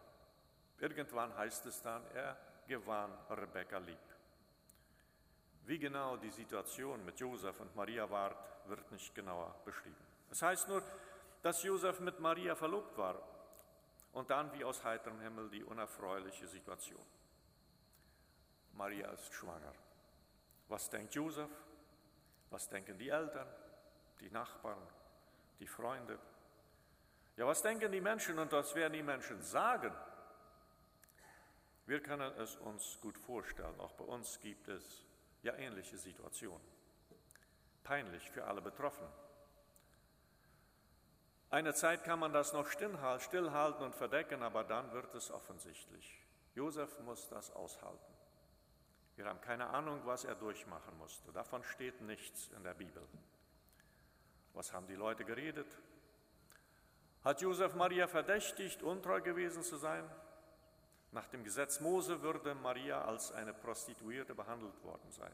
Irgendwann 0.79 1.37
heißt 1.37 1.67
es 1.67 1.83
dann, 1.83 2.07
er 2.15 2.37
gewann 2.69 3.13
Rebekka 3.31 3.79
lieb. 3.79 3.99
Wie 5.65 5.79
genau 5.79 6.17
die 6.17 6.31
Situation 6.31 7.05
mit 7.05 7.19
Josef 7.19 7.59
und 7.61 7.75
Maria 7.75 8.09
war, 8.09 8.35
wird 8.67 8.91
nicht 8.93 9.15
genauer 9.15 9.55
beschrieben. 9.65 10.07
Es 10.31 10.43
heißt 10.43 10.69
nur, 10.69 10.83
dass 11.43 11.63
Josef 11.63 12.01
mit 12.01 12.21
Maria 12.21 12.55
verlobt 12.55 12.97
war 12.97 13.21
und 14.13 14.31
dann 14.31 14.53
wie 14.53 14.65
aus 14.65 14.85
heiterem 14.85 15.21
Himmel 15.21 15.51
die 15.51 15.65
unerfreuliche 15.65 16.47
Situation. 16.47 17.05
Maria 18.75 19.11
ist 19.11 19.33
schwanger. 19.35 19.73
Was 20.69 20.89
denkt 20.89 21.15
Josef? 21.15 21.51
Was 22.51 22.69
denken 22.69 22.97
die 22.99 23.09
Eltern, 23.09 23.49
die 24.21 24.31
Nachbarn, 24.31 24.81
die 25.59 25.67
Freunde? 25.67 26.19
Ja, 27.37 27.47
was 27.47 27.63
denken 27.63 27.93
die 27.93 28.01
Menschen 28.01 28.39
und 28.39 28.51
was 28.53 28.75
werden 28.75 28.95
die 28.95 29.03
Menschen 29.03 29.43
sagen? 29.43 29.95
Wir 31.89 32.03
können 32.03 32.31
es 32.37 32.55
uns 32.57 33.01
gut 33.01 33.17
vorstellen, 33.17 33.81
auch 33.81 33.95
bei 33.95 34.05
uns 34.05 34.39
gibt 34.41 34.69
es 34.69 35.07
ja 35.41 35.55
ähnliche 35.55 35.97
Situationen. 35.97 36.69
Peinlich 37.83 38.31
für 38.31 38.45
alle 38.45 38.61
Betroffenen. 38.61 39.11
Eine 41.49 41.73
Zeit 41.73 42.05
kann 42.05 42.19
man 42.19 42.35
das 42.35 42.53
noch 42.53 42.67
stillhalten 42.69 43.87
und 43.87 43.95
verdecken, 43.95 44.43
aber 44.43 44.65
dann 44.65 44.93
wird 44.93 45.15
es 45.15 45.31
offensichtlich. 45.31 46.23
Josef 46.55 46.99
muss 47.01 47.27
das 47.31 47.51
aushalten. 47.53 48.15
Wir 49.17 49.25
haben 49.25 49.41
keine 49.41 49.69
Ahnung, 49.69 50.03
was 50.05 50.25
er 50.25 50.35
durchmachen 50.35 50.95
musste. 50.99 51.33
Davon 51.33 51.65
steht 51.65 52.03
nichts 52.03 52.49
in 52.49 52.65
der 52.65 52.75
Bibel. 52.75 53.03
Was 54.53 54.75
haben 54.75 54.87
die 54.89 54.95
Leute 54.95 55.25
geredet? 55.25 55.79
Hat 57.25 57.41
Josef 57.41 57.75
Maria 57.75 58.09
verdächtigt, 58.09 58.83
untreu 58.83 59.23
gewesen 59.23 59.63
zu 59.63 59.79
sein? 59.79 60.05
Nach 61.13 61.27
dem 61.29 61.43
Gesetz 61.43 61.81
Mose 61.81 62.21
würde 62.23 62.55
Maria 62.55 63.03
als 63.03 63.33
eine 63.33 63.55
Prostituierte 63.55 64.35
behandelt 64.35 64.83
worden 64.85 65.11
sein. 65.11 65.33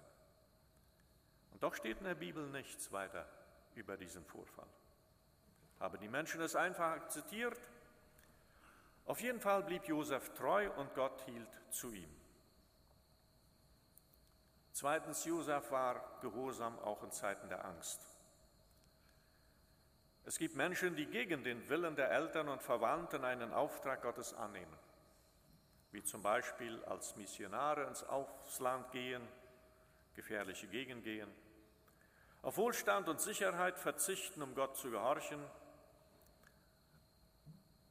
Und 1.52 1.62
doch 1.62 1.74
steht 1.74 1.98
in 1.98 2.04
der 2.04 2.14
Bibel 2.14 2.48
nichts 2.50 2.92
weiter 2.92 3.28
über 3.74 3.96
diesen 3.96 4.24
Vorfall. 4.24 4.68
Haben 5.80 5.98
die 5.98 6.08
Menschen 6.08 6.40
es 6.40 6.54
einfach 6.54 6.92
akzeptiert? 6.92 7.60
Auf 9.06 9.20
jeden 9.20 9.40
Fall 9.40 9.64
blieb 9.64 9.84
Josef 9.84 10.32
treu 10.34 10.70
und 10.76 10.94
Gott 10.94 11.20
hielt 11.22 11.60
zu 11.70 11.92
ihm. 11.92 12.08
Zweitens, 14.72 15.24
Josef 15.24 15.70
war 15.70 16.18
gehorsam 16.20 16.78
auch 16.80 17.02
in 17.02 17.10
Zeiten 17.10 17.48
der 17.48 17.64
Angst. 17.64 18.00
Es 20.24 20.38
gibt 20.38 20.56
Menschen, 20.56 20.96
die 20.96 21.06
gegen 21.06 21.44
den 21.44 21.68
Willen 21.68 21.96
der 21.96 22.10
Eltern 22.10 22.48
und 22.48 22.62
Verwandten 22.62 23.24
einen 23.24 23.52
Auftrag 23.52 24.02
Gottes 24.02 24.32
annehmen 24.34 24.78
wie 25.94 26.02
zum 26.02 26.22
Beispiel 26.22 26.84
als 26.86 27.14
Missionare 27.14 27.84
ins 27.84 28.02
Ausland 28.02 28.90
gehen, 28.90 29.22
gefährliche 30.14 30.66
Gegend 30.66 31.04
gehen, 31.04 31.32
auf 32.42 32.56
Wohlstand 32.56 33.08
und 33.08 33.20
Sicherheit 33.20 33.78
verzichten, 33.78 34.42
um 34.42 34.56
Gott 34.56 34.76
zu 34.76 34.90
gehorchen. 34.90 35.40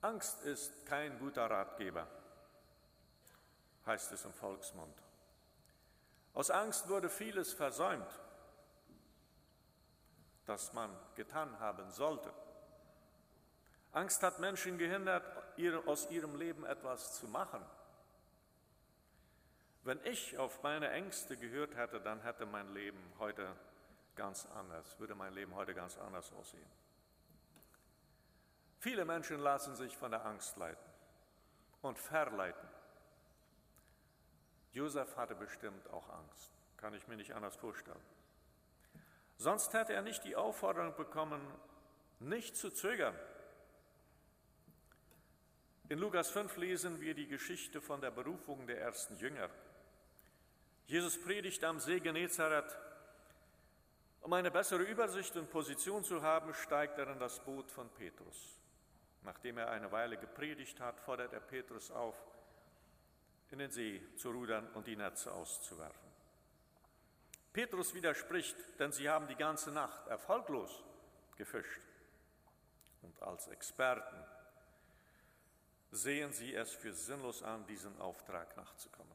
Angst 0.01 0.41
ist 0.41 0.85
kein 0.85 1.17
guter 1.17 1.49
Ratgeber, 1.49 2.05
heißt 3.85 4.11
es 4.11 4.25
im 4.25 4.33
Volksmund. 4.33 5.01
Aus 6.33 6.51
Angst 6.51 6.89
wurde 6.89 7.09
vieles 7.09 7.53
versäumt. 7.53 8.19
das 10.45 10.73
man 10.73 10.93
getan 11.15 11.57
haben 11.61 11.89
sollte. 11.89 12.33
Angst 13.93 14.21
hat 14.23 14.39
Menschen 14.39 14.77
gehindert, 14.77 15.23
aus 15.85 16.11
ihrem 16.11 16.35
Leben 16.35 16.65
etwas 16.65 17.13
zu 17.13 17.29
machen. 17.29 17.65
Wenn 19.83 19.99
ich 20.05 20.37
auf 20.37 20.63
meine 20.63 20.89
Ängste 20.91 21.35
gehört 21.35 21.75
hätte, 21.75 21.99
dann 21.99 22.21
hätte 22.21 22.45
mein 22.45 22.73
Leben 22.73 23.01
heute 23.19 23.53
ganz 24.15 24.45
anders, 24.45 24.97
würde 24.99 25.15
mein 25.15 25.33
Leben 25.33 25.53
heute 25.55 25.73
ganz 25.73 25.97
anders 25.97 26.31
aussehen. 26.33 26.69
Viele 28.79 29.03
Menschen 29.05 29.39
lassen 29.39 29.75
sich 29.75 29.97
von 29.97 30.11
der 30.11 30.25
Angst 30.25 30.55
leiten 30.57 30.91
und 31.81 31.97
verleiten. 31.97 32.69
Josef 34.71 35.15
hatte 35.17 35.35
bestimmt 35.35 35.89
auch 35.89 36.09
Angst, 36.09 36.51
kann 36.77 36.93
ich 36.93 37.07
mir 37.07 37.17
nicht 37.17 37.33
anders 37.35 37.55
vorstellen. 37.55 38.03
Sonst 39.37 39.73
hätte 39.73 39.93
er 39.93 40.01
nicht 40.01 40.23
die 40.23 40.35
Aufforderung 40.35 40.95
bekommen, 40.95 41.41
nicht 42.19 42.55
zu 42.55 42.69
zögern. 42.71 43.15
In 45.89 45.99
Lukas 45.99 46.29
5 46.29 46.55
lesen 46.57 47.01
wir 47.01 47.13
die 47.13 47.27
Geschichte 47.27 47.81
von 47.81 47.99
der 47.99 48.11
Berufung 48.11 48.65
der 48.65 48.79
ersten 48.79 49.17
Jünger. 49.17 49.49
Jesus 50.93 51.19
predigt 51.19 51.63
am 51.63 51.79
See 51.79 51.99
Genezareth. 51.99 52.77
Um 54.21 54.31
eine 54.31 54.51
bessere 54.51 54.83
Übersicht 54.83 55.35
und 55.35 55.49
Position 55.49 56.03
zu 56.03 56.21
haben, 56.21 56.53
steigt 56.53 56.99
er 56.99 57.07
in 57.07 57.17
das 57.17 57.39
Boot 57.39 57.71
von 57.71 57.89
Petrus. 57.89 58.59
Nachdem 59.23 59.57
er 59.57 59.71
eine 59.71 59.91
Weile 59.91 60.17
gepredigt 60.17 60.79
hat, 60.79 60.99
fordert 60.99 61.33
er 61.33 61.39
Petrus 61.39 61.89
auf, 61.89 62.13
in 63.49 63.57
den 63.57 63.71
See 63.71 64.03
zu 64.17 64.29
rudern 64.29 64.67
und 64.75 64.85
die 64.85 64.95
Netze 64.95 65.31
auszuwerfen. 65.31 66.11
Petrus 67.51 67.95
widerspricht, 67.95 68.55
denn 68.77 68.91
sie 68.91 69.09
haben 69.09 69.27
die 69.27 69.35
ganze 69.35 69.71
Nacht 69.71 70.05
erfolglos 70.09 70.83
gefischt. 71.37 71.81
Und 73.01 73.19
als 73.23 73.47
Experten 73.47 74.23
sehen 75.89 76.31
sie 76.33 76.53
es 76.53 76.71
für 76.71 76.93
sinnlos 76.93 77.41
an, 77.41 77.65
diesen 77.65 77.99
Auftrag 77.99 78.55
nachzukommen. 78.55 79.12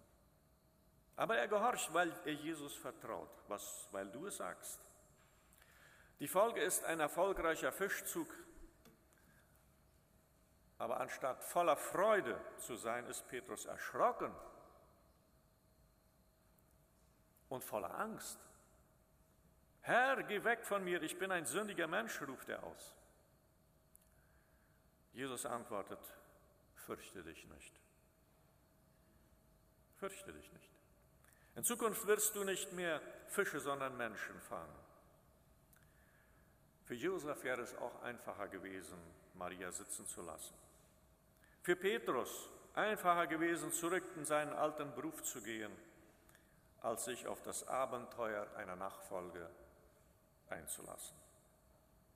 Aber 1.18 1.36
er 1.36 1.48
gehorcht, 1.48 1.92
weil 1.92 2.12
er 2.24 2.32
Jesus 2.32 2.76
vertraut, 2.76 3.28
was, 3.48 3.88
weil 3.90 4.08
du 4.08 4.26
es 4.26 4.36
sagst. 4.36 4.80
Die 6.20 6.28
Folge 6.28 6.62
ist 6.62 6.84
ein 6.84 7.00
erfolgreicher 7.00 7.72
Fischzug. 7.72 8.32
Aber 10.78 11.00
anstatt 11.00 11.42
voller 11.42 11.76
Freude 11.76 12.40
zu 12.58 12.76
sein, 12.76 13.04
ist 13.06 13.26
Petrus 13.26 13.66
erschrocken 13.66 14.32
und 17.48 17.64
voller 17.64 17.98
Angst. 17.98 18.38
Herr, 19.80 20.22
geh 20.22 20.44
weg 20.44 20.64
von 20.64 20.84
mir, 20.84 21.02
ich 21.02 21.18
bin 21.18 21.32
ein 21.32 21.46
sündiger 21.46 21.88
Mensch, 21.88 22.22
ruft 22.22 22.48
er 22.48 22.62
aus. 22.62 22.94
Jesus 25.14 25.44
antwortet, 25.46 26.14
fürchte 26.76 27.24
dich 27.24 27.44
nicht. 27.48 27.74
Fürchte 29.96 30.32
dich 30.32 30.52
nicht. 30.52 30.77
In 31.58 31.64
Zukunft 31.64 32.06
wirst 32.06 32.36
du 32.36 32.44
nicht 32.44 32.72
mehr 32.72 33.00
Fische, 33.26 33.58
sondern 33.58 33.96
Menschen 33.96 34.40
fangen. 34.42 34.78
Für 36.84 36.94
Josef 36.94 37.42
wäre 37.42 37.62
es 37.62 37.76
auch 37.78 38.00
einfacher 38.02 38.46
gewesen, 38.46 38.96
Maria 39.34 39.72
sitzen 39.72 40.06
zu 40.06 40.22
lassen. 40.22 40.54
Für 41.62 41.74
Petrus 41.74 42.48
einfacher 42.74 43.26
gewesen, 43.26 43.72
zurück 43.72 44.04
in 44.14 44.24
seinen 44.24 44.52
alten 44.52 44.94
Beruf 44.94 45.20
zu 45.24 45.42
gehen, 45.42 45.72
als 46.80 47.06
sich 47.06 47.26
auf 47.26 47.42
das 47.42 47.66
Abenteuer 47.66 48.46
einer 48.56 48.76
Nachfolge 48.76 49.50
einzulassen. 50.50 51.16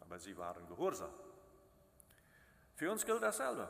Aber 0.03 0.21
sie 0.21 0.39
waren 0.39 0.69
gehorsam. 0.69 1.11
Für 2.77 2.93
uns 2.93 3.05
gilt 3.05 3.25
dasselbe. 3.25 3.69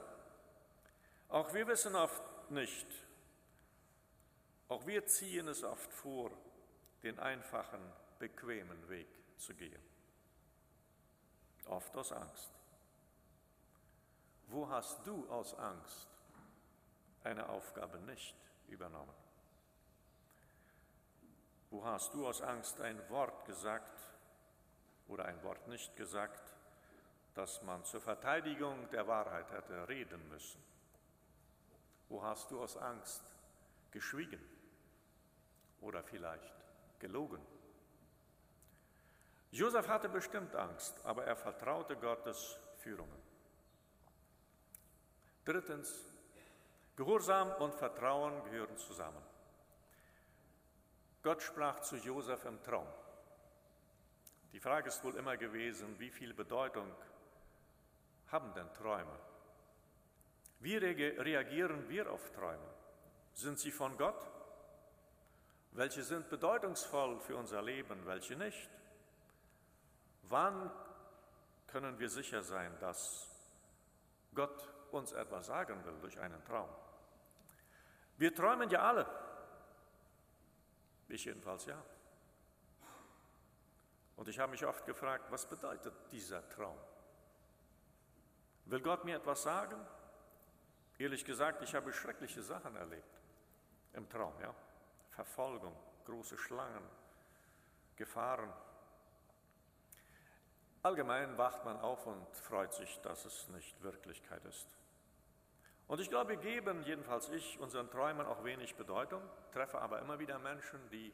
Auch 1.30 1.54
wir 1.54 1.66
wissen 1.66 1.96
oft 1.96 2.50
nicht, 2.50 2.86
auch 4.72 4.86
wir 4.86 5.04
ziehen 5.04 5.48
es 5.48 5.62
oft 5.62 5.92
vor, 5.92 6.30
den 7.02 7.18
einfachen, 7.18 7.80
bequemen 8.18 8.88
Weg 8.88 9.08
zu 9.36 9.54
gehen. 9.54 9.82
Oft 11.66 11.94
aus 11.96 12.10
Angst. 12.12 12.50
Wo 14.48 14.68
hast 14.68 15.06
du 15.06 15.28
aus 15.28 15.54
Angst 15.54 16.08
eine 17.22 17.48
Aufgabe 17.48 17.98
nicht 17.98 18.34
übernommen? 18.68 19.14
Wo 21.70 21.84
hast 21.84 22.14
du 22.14 22.26
aus 22.26 22.40
Angst 22.40 22.80
ein 22.80 22.98
Wort 23.10 23.44
gesagt 23.44 24.00
oder 25.08 25.26
ein 25.26 25.42
Wort 25.42 25.68
nicht 25.68 25.96
gesagt, 25.96 26.54
das 27.34 27.62
man 27.62 27.84
zur 27.84 28.00
Verteidigung 28.00 28.88
der 28.90 29.06
Wahrheit 29.06 29.50
hätte 29.52 29.88
reden 29.88 30.28
müssen? 30.28 30.62
Wo 32.08 32.22
hast 32.22 32.50
du 32.50 32.62
aus 32.62 32.76
Angst 32.76 33.22
geschwiegen? 33.90 34.51
Oder 35.82 36.02
vielleicht 36.02 36.54
gelogen. 36.98 37.40
Josef 39.50 39.86
hatte 39.88 40.08
bestimmt 40.08 40.56
Angst, 40.56 40.98
aber 41.04 41.24
er 41.24 41.36
vertraute 41.36 41.96
Gottes 41.96 42.58
Führungen. 42.78 43.20
Drittens, 45.44 46.08
Gehorsam 46.96 47.52
und 47.58 47.74
Vertrauen 47.74 48.44
gehören 48.44 48.76
zusammen. 48.76 49.22
Gott 51.22 51.42
sprach 51.42 51.80
zu 51.80 51.96
Josef 51.96 52.44
im 52.44 52.62
Traum. 52.62 52.86
Die 54.52 54.60
Frage 54.60 54.88
ist 54.88 55.02
wohl 55.02 55.16
immer 55.16 55.36
gewesen, 55.36 55.98
wie 55.98 56.10
viel 56.10 56.34
Bedeutung 56.34 56.90
haben 58.28 58.52
denn 58.54 58.72
Träume? 58.74 59.18
Wie 60.60 60.76
reagieren 60.76 61.88
wir 61.88 62.10
auf 62.10 62.30
Träume? 62.32 62.68
Sind 63.34 63.58
sie 63.58 63.70
von 63.70 63.96
Gott 63.96 64.30
welche 65.72 66.02
sind 66.02 66.28
bedeutungsvoll 66.28 67.18
für 67.20 67.36
unser 67.36 67.62
Leben, 67.62 68.06
welche 68.06 68.36
nicht? 68.36 68.70
Wann 70.24 70.70
können 71.66 71.98
wir 71.98 72.10
sicher 72.10 72.42
sein, 72.42 72.76
dass 72.78 73.28
Gott 74.34 74.68
uns 74.90 75.12
etwas 75.12 75.46
sagen 75.46 75.84
will 75.84 75.98
durch 76.00 76.18
einen 76.20 76.44
Traum? 76.44 76.68
Wir 78.18 78.34
träumen 78.34 78.68
ja 78.68 78.80
alle. 78.80 79.06
Ich 81.08 81.24
jedenfalls 81.24 81.66
ja. 81.66 81.82
Und 84.16 84.28
ich 84.28 84.38
habe 84.38 84.52
mich 84.52 84.64
oft 84.64 84.84
gefragt, 84.86 85.30
was 85.30 85.46
bedeutet 85.46 85.94
dieser 86.12 86.48
Traum? 86.50 86.78
Will 88.66 88.80
Gott 88.80 89.04
mir 89.04 89.16
etwas 89.16 89.42
sagen? 89.42 89.76
Ehrlich 90.98 91.24
gesagt, 91.24 91.62
ich 91.62 91.74
habe 91.74 91.92
schreckliche 91.92 92.42
Sachen 92.42 92.76
erlebt 92.76 93.20
im 93.94 94.08
Traum, 94.08 94.34
ja. 94.40 94.54
Verfolgung, 95.12 95.74
große 96.04 96.36
Schlangen, 96.38 96.82
Gefahren. 97.96 98.52
Allgemein 100.82 101.38
wacht 101.38 101.64
man 101.64 101.78
auf 101.78 102.06
und 102.06 102.26
freut 102.38 102.72
sich, 102.74 103.00
dass 103.02 103.24
es 103.24 103.48
nicht 103.50 103.80
Wirklichkeit 103.82 104.44
ist. 104.46 104.66
Und 105.86 106.00
ich 106.00 106.08
glaube, 106.08 106.30
wir 106.30 106.36
geben, 106.38 106.82
jedenfalls 106.84 107.28
ich, 107.28 107.58
unseren 107.60 107.90
Träumen 107.90 108.26
auch 108.26 108.42
wenig 108.44 108.74
Bedeutung, 108.76 109.22
treffe 109.52 109.80
aber 109.80 110.00
immer 110.00 110.18
wieder 110.18 110.38
Menschen, 110.38 110.80
die 110.90 111.12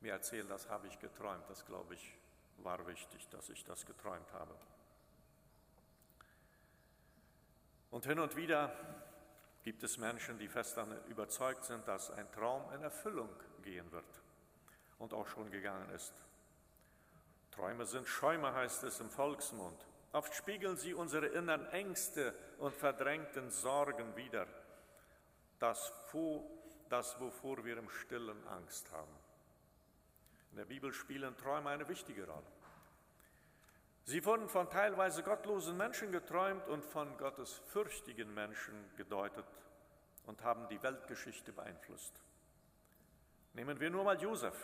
mir 0.00 0.12
erzählen, 0.12 0.46
das 0.48 0.68
habe 0.68 0.86
ich 0.86 0.98
geträumt. 0.98 1.48
Das, 1.48 1.64
glaube 1.64 1.94
ich, 1.94 2.18
war 2.58 2.86
wichtig, 2.86 3.28
dass 3.30 3.48
ich 3.48 3.64
das 3.64 3.86
geträumt 3.86 4.30
habe. 4.32 4.54
Und 7.90 8.04
hin 8.04 8.18
und 8.18 8.36
wieder 8.36 8.72
gibt 9.66 9.82
es 9.82 9.98
Menschen, 9.98 10.38
die 10.38 10.46
fest 10.46 10.76
dann 10.76 10.96
überzeugt 11.08 11.64
sind, 11.64 11.88
dass 11.88 12.12
ein 12.12 12.30
Traum 12.30 12.72
in 12.72 12.82
Erfüllung 12.82 13.28
gehen 13.64 13.90
wird 13.90 14.22
und 15.00 15.12
auch 15.12 15.26
schon 15.26 15.50
gegangen 15.50 15.90
ist. 15.90 16.14
Träume 17.50 17.84
sind 17.84 18.06
Schäume, 18.06 18.54
heißt 18.54 18.84
es 18.84 19.00
im 19.00 19.10
Volksmund. 19.10 19.84
Oft 20.12 20.32
spiegeln 20.34 20.76
sie 20.76 20.94
unsere 20.94 21.26
inneren 21.26 21.66
Ängste 21.70 22.32
und 22.58 22.76
verdrängten 22.76 23.50
Sorgen 23.50 24.14
wider, 24.14 24.46
das, 25.58 25.92
das 26.88 27.18
wovor 27.18 27.64
wir 27.64 27.76
im 27.76 27.90
stillen 27.90 28.46
Angst 28.46 28.92
haben. 28.92 29.16
In 30.52 30.58
der 30.58 30.66
Bibel 30.66 30.92
spielen 30.92 31.36
Träume 31.36 31.70
eine 31.70 31.88
wichtige 31.88 32.24
Rolle. 32.24 32.46
Sie 34.08 34.24
wurden 34.24 34.48
von 34.48 34.70
teilweise 34.70 35.24
gottlosen 35.24 35.76
Menschen 35.76 36.12
geträumt 36.12 36.68
und 36.68 36.84
von 36.84 37.18
gottesfürchtigen 37.18 38.32
Menschen 38.32 38.88
gedeutet 38.96 39.44
und 40.26 40.44
haben 40.44 40.68
die 40.68 40.80
Weltgeschichte 40.80 41.52
beeinflusst. 41.52 42.22
Nehmen 43.54 43.80
wir 43.80 43.90
nur 43.90 44.04
mal 44.04 44.20
Josef, 44.22 44.54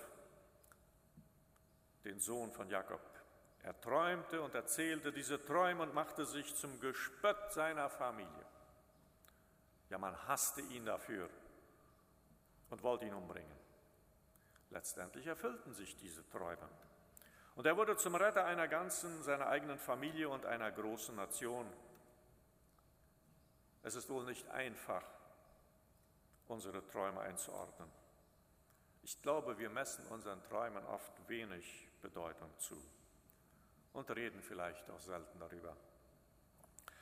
den 2.04 2.20
Sohn 2.20 2.52
von 2.52 2.70
Jakob. 2.70 3.00
Er 3.64 3.80
träumte 3.80 4.40
und 4.40 4.54
erzählte 4.54 5.12
diese 5.12 5.44
Träume 5.44 5.82
und 5.82 5.94
machte 5.94 6.24
sich 6.24 6.54
zum 6.54 6.78
Gespött 6.78 7.52
seiner 7.52 7.90
Familie. 7.90 8.46
Ja, 9.90 9.98
man 9.98 10.16
hasste 10.28 10.60
ihn 10.60 10.84
dafür 10.84 11.28
und 12.70 12.80
wollte 12.84 13.06
ihn 13.06 13.14
umbringen. 13.14 13.58
Letztendlich 14.70 15.26
erfüllten 15.26 15.74
sich 15.74 15.96
diese 15.96 16.28
Träume. 16.30 16.68
Und 17.54 17.66
er 17.66 17.76
wurde 17.76 17.96
zum 17.96 18.14
Retter 18.14 18.44
einer 18.44 18.68
ganzen, 18.68 19.22
seiner 19.22 19.46
eigenen 19.48 19.78
Familie 19.78 20.28
und 20.28 20.46
einer 20.46 20.70
großen 20.70 21.14
Nation. 21.14 21.66
Es 23.82 23.94
ist 23.94 24.08
wohl 24.08 24.24
nicht 24.24 24.48
einfach, 24.50 25.04
unsere 26.48 26.86
Träume 26.86 27.20
einzuordnen. 27.20 27.90
Ich 29.02 29.20
glaube, 29.20 29.58
wir 29.58 29.68
messen 29.70 30.06
unseren 30.08 30.42
Träumen 30.44 30.84
oft 30.86 31.12
wenig 31.28 31.88
Bedeutung 32.00 32.50
zu 32.58 32.76
und 33.92 34.10
reden 34.10 34.40
vielleicht 34.42 34.88
auch 34.90 35.00
selten 35.00 35.38
darüber. 35.38 35.76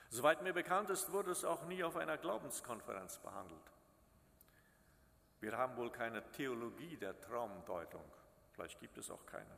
Soweit 0.09 0.43
mir 0.43 0.53
bekannt 0.53 0.91
ist, 0.91 1.13
wurde 1.13 1.31
es 1.31 1.45
auch 1.45 1.65
nie 1.67 1.85
auf 1.85 1.97
einer 1.97 2.17
Glaubenskonferenz 2.17 3.19
behandelt. 3.19 3.61
Wir 5.41 5.57
haben 5.57 5.77
wohl 5.77 5.91
keine 5.91 6.29
Theologie 6.33 6.97
der 6.97 7.19
Traumdeutung, 7.21 8.05
vielleicht 8.53 8.81
gibt 8.81 8.99
es 8.99 9.11
auch 9.11 9.25
keine. 9.27 9.57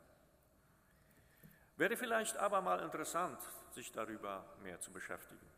Wäre 1.75 1.97
vielleicht 1.97 2.37
aber 2.37 2.61
mal 2.61 2.79
interessant, 2.81 3.39
sich 3.71 3.91
darüber 3.91 4.45
mehr 4.61 4.79
zu 4.79 4.91
beschäftigen. 4.91 5.49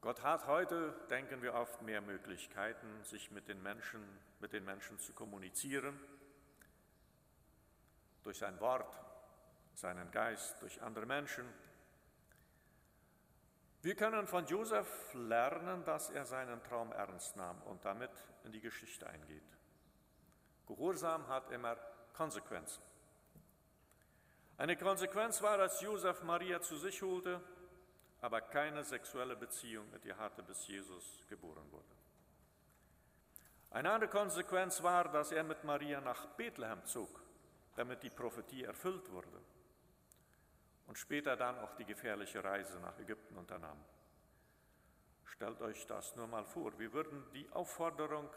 Gott 0.00 0.22
hat 0.22 0.46
heute, 0.46 0.94
denken 1.10 1.42
wir 1.42 1.54
oft, 1.54 1.82
mehr 1.82 2.00
Möglichkeiten, 2.00 3.02
sich 3.04 3.30
mit 3.30 3.48
den 3.48 3.62
Menschen, 3.62 4.00
mit 4.40 4.52
den 4.52 4.64
Menschen 4.64 4.98
zu 4.98 5.12
kommunizieren. 5.12 5.98
Durch 8.22 8.38
sein 8.38 8.60
Wort, 8.60 8.96
seinen 9.74 10.10
Geist, 10.10 10.60
durch 10.62 10.80
andere 10.82 11.06
Menschen. 11.06 11.44
Wir 13.82 13.94
können 13.94 14.26
von 14.26 14.46
Josef 14.46 15.14
lernen, 15.14 15.84
dass 15.84 16.10
er 16.10 16.24
seinen 16.24 16.62
Traum 16.64 16.92
ernst 16.92 17.36
nahm 17.36 17.60
und 17.62 17.84
damit 17.84 18.10
in 18.44 18.52
die 18.52 18.60
Geschichte 18.60 19.08
eingeht. 19.08 19.56
Gehorsam 20.66 21.26
hat 21.28 21.50
immer 21.50 21.76
Konsequenzen. 22.12 22.87
Eine 24.58 24.76
Konsequenz 24.76 25.40
war, 25.40 25.56
dass 25.56 25.80
Josef 25.80 26.24
Maria 26.24 26.60
zu 26.60 26.76
sich 26.76 27.00
holte, 27.00 27.40
aber 28.20 28.40
keine 28.40 28.82
sexuelle 28.82 29.36
Beziehung 29.36 29.88
mit 29.92 30.04
ihr 30.04 30.16
hatte, 30.16 30.42
bis 30.42 30.66
Jesus 30.66 31.24
geboren 31.28 31.70
wurde. 31.70 31.84
Eine 33.70 33.92
andere 33.92 34.10
Konsequenz 34.10 34.82
war, 34.82 35.10
dass 35.10 35.30
er 35.30 35.44
mit 35.44 35.62
Maria 35.62 36.00
nach 36.00 36.26
Bethlehem 36.30 36.84
zog, 36.84 37.20
damit 37.76 38.02
die 38.02 38.10
Prophetie 38.10 38.64
erfüllt 38.64 39.08
wurde 39.12 39.40
und 40.88 40.98
später 40.98 41.36
dann 41.36 41.60
auch 41.60 41.76
die 41.76 41.84
gefährliche 41.84 42.42
Reise 42.42 42.80
nach 42.80 42.98
Ägypten 42.98 43.38
unternahm. 43.38 43.78
Stellt 45.26 45.60
euch 45.62 45.86
das 45.86 46.16
nur 46.16 46.26
mal 46.26 46.44
vor. 46.44 46.76
Wir 46.80 46.92
würden 46.92 47.24
die 47.32 47.48
Aufforderung 47.52 48.28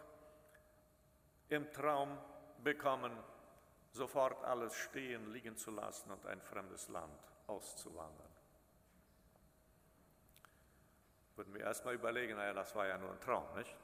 im 1.49 1.71
Traum 1.71 2.15
bekommen, 2.63 3.11
sofort 3.91 4.43
alles 4.43 4.75
stehen, 4.75 5.31
liegen 5.31 5.57
zu 5.57 5.71
lassen 5.71 6.11
und 6.11 6.25
ein 6.25 6.41
fremdes 6.41 6.87
Land 6.89 7.19
auszuwandern. 7.47 8.31
Würden 11.35 11.53
wir 11.53 11.61
erstmal 11.61 11.95
überlegen, 11.95 12.35
naja, 12.35 12.53
das 12.53 12.75
war 12.75 12.87
ja 12.87 12.97
nur 12.97 13.11
ein 13.11 13.19
Traum, 13.19 13.45
nicht? 13.55 13.75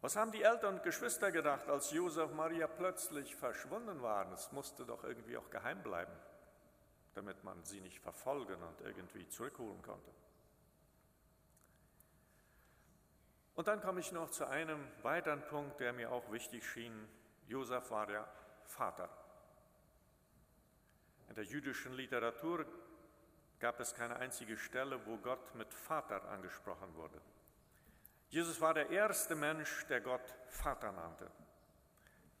Was 0.00 0.14
haben 0.14 0.30
die 0.30 0.42
Eltern 0.42 0.76
und 0.76 0.82
Geschwister 0.84 1.32
gedacht, 1.32 1.68
als 1.68 1.90
Josef 1.90 2.30
und 2.30 2.36
Maria 2.36 2.68
plötzlich 2.68 3.34
verschwunden 3.34 4.00
waren? 4.00 4.32
Es 4.32 4.52
musste 4.52 4.84
doch 4.84 5.02
irgendwie 5.02 5.36
auch 5.36 5.50
geheim 5.50 5.82
bleiben, 5.82 6.12
damit 7.14 7.42
man 7.42 7.64
sie 7.64 7.80
nicht 7.80 7.98
verfolgen 7.98 8.62
und 8.62 8.80
irgendwie 8.82 9.28
zurückholen 9.28 9.82
konnte. 9.82 10.10
Und 13.56 13.66
dann 13.66 13.80
komme 13.80 13.98
ich 13.98 14.12
noch 14.12 14.30
zu 14.30 14.46
einem 14.46 14.86
weiteren 15.02 15.44
Punkt, 15.46 15.80
der 15.80 15.92
mir 15.92 16.12
auch 16.12 16.30
wichtig 16.30 16.64
schien. 16.64 17.08
Josef 17.48 17.90
war 17.90 18.06
der 18.06 18.28
Vater. 18.64 19.08
In 21.28 21.34
der 21.34 21.44
jüdischen 21.44 21.94
Literatur 21.94 22.66
gab 23.58 23.80
es 23.80 23.94
keine 23.94 24.16
einzige 24.16 24.56
Stelle, 24.56 25.04
wo 25.06 25.16
Gott 25.16 25.54
mit 25.54 25.72
Vater 25.72 26.22
angesprochen 26.28 26.94
wurde. 26.94 27.20
Jesus 28.28 28.60
war 28.60 28.74
der 28.74 28.90
erste 28.90 29.34
Mensch, 29.34 29.86
der 29.86 30.02
Gott 30.02 30.34
Vater 30.48 30.92
nannte. 30.92 31.30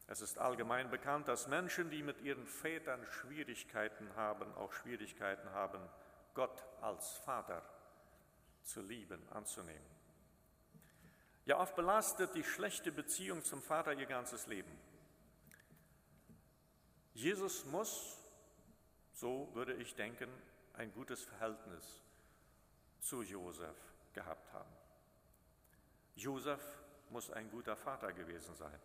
Es 0.06 0.20
ist 0.20 0.38
allgemein 0.38 0.90
bekannt, 0.90 1.28
dass 1.28 1.48
Menschen, 1.48 1.90
die 1.90 2.02
mit 2.02 2.20
ihren 2.20 2.46
Vätern 2.46 3.04
Schwierigkeiten 3.06 4.14
haben, 4.14 4.54
auch 4.54 4.72
Schwierigkeiten 4.72 5.50
haben, 5.50 5.80
Gott 6.34 6.64
als 6.82 7.16
Vater 7.18 7.62
zu 8.62 8.82
lieben, 8.82 9.26
anzunehmen. 9.30 9.98
Ja, 11.46 11.58
oft 11.58 11.74
belastet 11.76 12.34
die 12.34 12.44
schlechte 12.44 12.92
Beziehung 12.92 13.42
zum 13.42 13.62
Vater 13.62 13.94
ihr 13.94 14.06
ganzes 14.06 14.46
Leben. 14.46 14.70
Jesus 17.18 17.64
muss, 17.64 18.16
so 19.12 19.52
würde 19.52 19.74
ich 19.74 19.96
denken, 19.96 20.30
ein 20.74 20.92
gutes 20.92 21.24
Verhältnis 21.24 22.00
zu 23.00 23.22
Josef 23.22 23.76
gehabt 24.14 24.52
haben. 24.52 24.72
Josef 26.14 26.60
muss 27.10 27.28
ein 27.32 27.50
guter 27.50 27.74
Vater 27.74 28.12
gewesen 28.12 28.54
sein. 28.54 28.78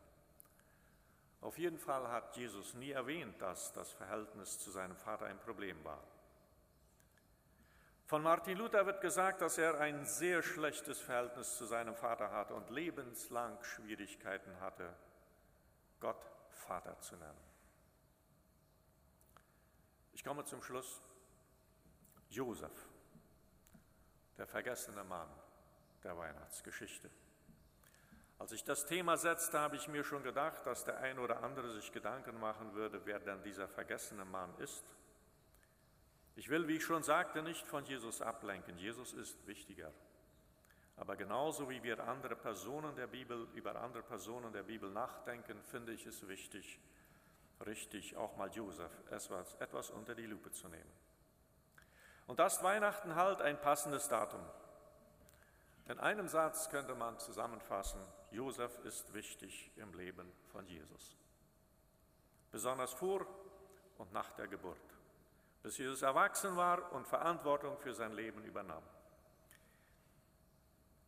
Auf 1.42 1.60
jeden 1.60 1.78
Fall 1.78 2.08
hat 2.08 2.36
Jesus 2.36 2.74
nie 2.74 2.90
erwähnt, 2.90 3.40
dass 3.40 3.72
das 3.74 3.92
Verhältnis 3.92 4.58
zu 4.58 4.72
seinem 4.72 4.98
Vater 4.98 5.28
ein 5.28 5.40
Problem 5.40 5.84
war. 5.84 6.04
Von 8.08 8.24
Martin 8.24 8.58
Luther 8.58 8.88
wird 8.88 9.02
gesagt, 9.02 9.42
dass 9.42 9.60
er 9.60 9.80
ein 9.80 10.08
sehr 10.08 10.42
schlechtes 10.42 11.00
Verhältnis 11.00 11.56
zu 11.56 11.66
seinem 11.66 11.96
Vater 11.96 12.32
hatte 12.32 12.56
und 12.56 12.72
lebenslang 12.72 13.64
Schwierigkeiten 13.64 14.60
hatte, 14.60 14.92
Gott 16.00 16.26
Vater 16.50 17.00
zu 17.00 17.16
nennen. 17.16 17.53
Ich 20.24 20.26
komme 20.26 20.46
zum 20.46 20.64
Schluss. 20.64 21.02
Josef, 22.30 22.72
der 24.38 24.48
vergessene 24.48 25.04
Mann 25.04 25.28
der 26.02 26.18
Weihnachtsgeschichte. 26.18 27.10
Als 28.40 28.54
ich 28.54 28.64
das 28.64 28.86
Thema 28.86 29.18
setzte, 29.18 29.60
habe 29.60 29.76
ich 29.76 29.90
mir 29.90 30.06
schon 30.06 30.24
gedacht, 30.24 30.66
dass 30.66 30.86
der 30.86 31.00
ein 31.00 31.20
oder 31.20 31.44
andere 31.44 31.74
sich 31.74 31.92
Gedanken 31.92 32.40
machen 32.40 32.74
würde, 32.74 33.06
wer 33.06 33.20
denn 33.20 33.44
dieser 33.44 33.68
vergessene 33.68 34.24
Mann 34.24 34.58
ist. 34.60 34.86
Ich 36.38 36.48
will, 36.48 36.70
wie 36.70 36.78
ich 36.78 36.86
schon 36.86 37.04
sagte, 37.04 37.44
nicht 37.44 37.68
von 37.68 37.84
Jesus 37.84 38.22
ablenken. 38.22 38.78
Jesus 38.78 39.12
ist 39.12 39.46
wichtiger. 39.46 39.92
Aber 40.96 41.18
genauso 41.18 41.70
wie 41.70 41.84
wir 41.84 42.02
andere 42.08 42.38
Personen 42.38 42.96
der 42.96 43.08
Bibel, 43.08 43.50
über 43.56 43.76
andere 43.76 44.04
Personen 44.04 44.54
der 44.54 44.64
Bibel 44.64 44.90
nachdenken, 44.90 45.62
finde 45.64 45.92
ich 45.92 46.06
es 46.06 46.26
wichtig, 46.30 46.80
richtig, 47.66 48.16
auch 48.16 48.36
mal 48.38 48.50
Josef 48.52 48.92
etwas, 49.10 49.90
unter 49.90 50.16
die 50.16 50.26
Lupe 50.26 50.52
zu 50.52 50.68
nehmen. 50.68 50.92
Und 52.28 52.40
das 52.40 52.64
Weihnachten 52.64 53.16
halt 53.16 53.42
ein 53.42 53.60
passendes 53.60 54.08
Datum. 54.08 54.42
In 55.88 56.00
einem 56.00 56.28
Satz 56.28 56.70
könnte 56.70 56.96
man 56.96 57.20
zusammenfassen, 57.20 58.00
Josef 58.32 58.80
ist 58.86 59.14
wichtig 59.14 59.72
im 59.76 59.94
Leben 59.94 60.32
von 60.52 60.66
Jesus. 60.66 61.18
Besonders 62.52 62.94
vor 62.94 63.26
und 63.98 64.14
nach 64.14 64.32
der 64.32 64.48
Geburt, 64.48 64.78
bis 65.62 65.78
Jesus 65.78 66.02
erwachsen 66.02 66.56
war 66.56 66.92
und 66.94 67.08
Verantwortung 67.08 67.78
für 67.78 67.94
sein 67.94 68.14
Leben 68.14 68.44
übernahm. 68.46 68.84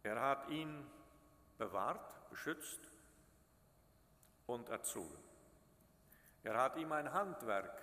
Er 0.03 0.21
hat 0.21 0.49
ihn 0.49 0.85
bewahrt, 1.57 2.29
beschützt 2.29 2.79
und 4.45 4.69
erzogen. 4.69 5.17
Er 6.45 6.61
hat 6.61 6.77
ihm 6.77 6.91
ein 6.91 7.11
Handwerk 7.11 7.81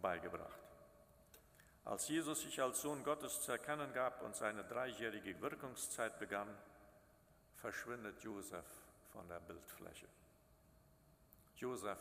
beigebracht. 0.00 0.60
Als 1.84 2.06
Jesus 2.06 2.42
sich 2.42 2.62
als 2.62 2.80
Sohn 2.80 3.02
Gottes 3.02 3.42
zu 3.42 3.50
erkennen 3.50 3.92
gab 3.92 4.22
und 4.22 4.36
seine 4.36 4.62
dreijährige 4.62 5.40
Wirkungszeit 5.40 6.16
begann, 6.20 6.48
verschwindet 7.56 8.22
Josef 8.22 8.64
von 9.12 9.26
der 9.28 9.40
Bildfläche. 9.40 10.06
Josef 11.56 11.98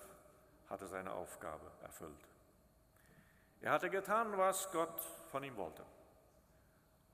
hatte 0.70 0.88
seine 0.88 1.12
Aufgabe 1.12 1.72
erfüllt. 1.82 2.28
Er 3.62 3.72
hatte 3.72 3.90
getan, 3.90 4.38
was 4.38 4.70
Gott 4.72 5.02
von 5.32 5.44
ihm 5.44 5.58
wollte. 5.58 5.84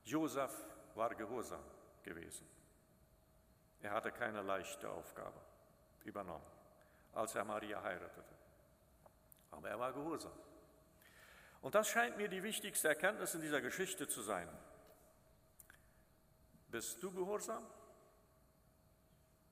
Josef 0.04 0.52
war 0.96 1.16
gehorsam 1.16 1.64
gewesen. 2.04 2.46
Er 3.82 3.92
hatte 3.92 4.12
keine 4.12 4.42
leichte 4.42 4.90
Aufgabe 4.90 5.40
übernommen, 6.04 6.52
als 7.14 7.34
er 7.36 7.46
Maria 7.46 7.82
heiratete 7.82 8.39
aber 9.52 9.70
er 9.70 9.80
war 9.80 9.94
gehorsam. 9.94 10.32
Und 11.62 11.76
das 11.76 11.90
scheint 11.90 12.18
mir 12.18 12.30
die 12.30 12.44
wichtigste 12.44 12.88
Erkenntnis 12.88 13.36
in 13.36 13.42
dieser 13.42 13.62
Geschichte 13.62 14.08
zu 14.08 14.22
sein. 14.22 14.48
Bist 16.70 17.02
du 17.02 17.12
gehorsam 17.12 17.66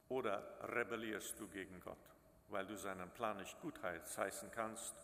oder 0.07 0.43
rebellierst 0.61 1.39
du 1.39 1.47
gegen 1.47 1.79
Gott, 1.81 1.97
weil 2.49 2.65
du 2.65 2.77
seinen 2.77 3.09
Plan 3.11 3.37
nicht 3.37 3.59
gutheißen 3.61 4.51
kannst 4.51 4.95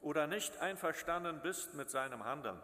oder 0.00 0.26
nicht 0.26 0.58
einverstanden 0.58 1.40
bist 1.40 1.74
mit 1.74 1.90
seinem 1.90 2.24
Handeln? 2.24 2.60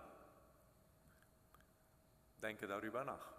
Denke 2.43 2.67
darüber 2.67 3.05
nach. 3.05 3.33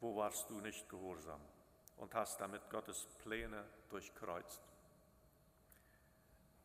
Wo 0.00 0.14
warst 0.16 0.48
du 0.50 0.60
nicht 0.60 0.88
gehorsam 0.88 1.40
und 1.96 2.14
hast 2.14 2.40
damit 2.40 2.68
Gottes 2.70 3.06
Pläne 3.18 3.64
durchkreuzt? 3.88 4.62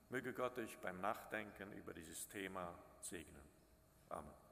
Möge 0.09 0.33
Gott 0.33 0.57
euch 0.57 0.77
beim 0.79 0.99
Nachdenken 1.01 1.71
über 1.73 1.93
dieses 1.93 2.27
Thema 2.27 2.77
segnen. 3.01 3.41
Amen. 4.09 4.42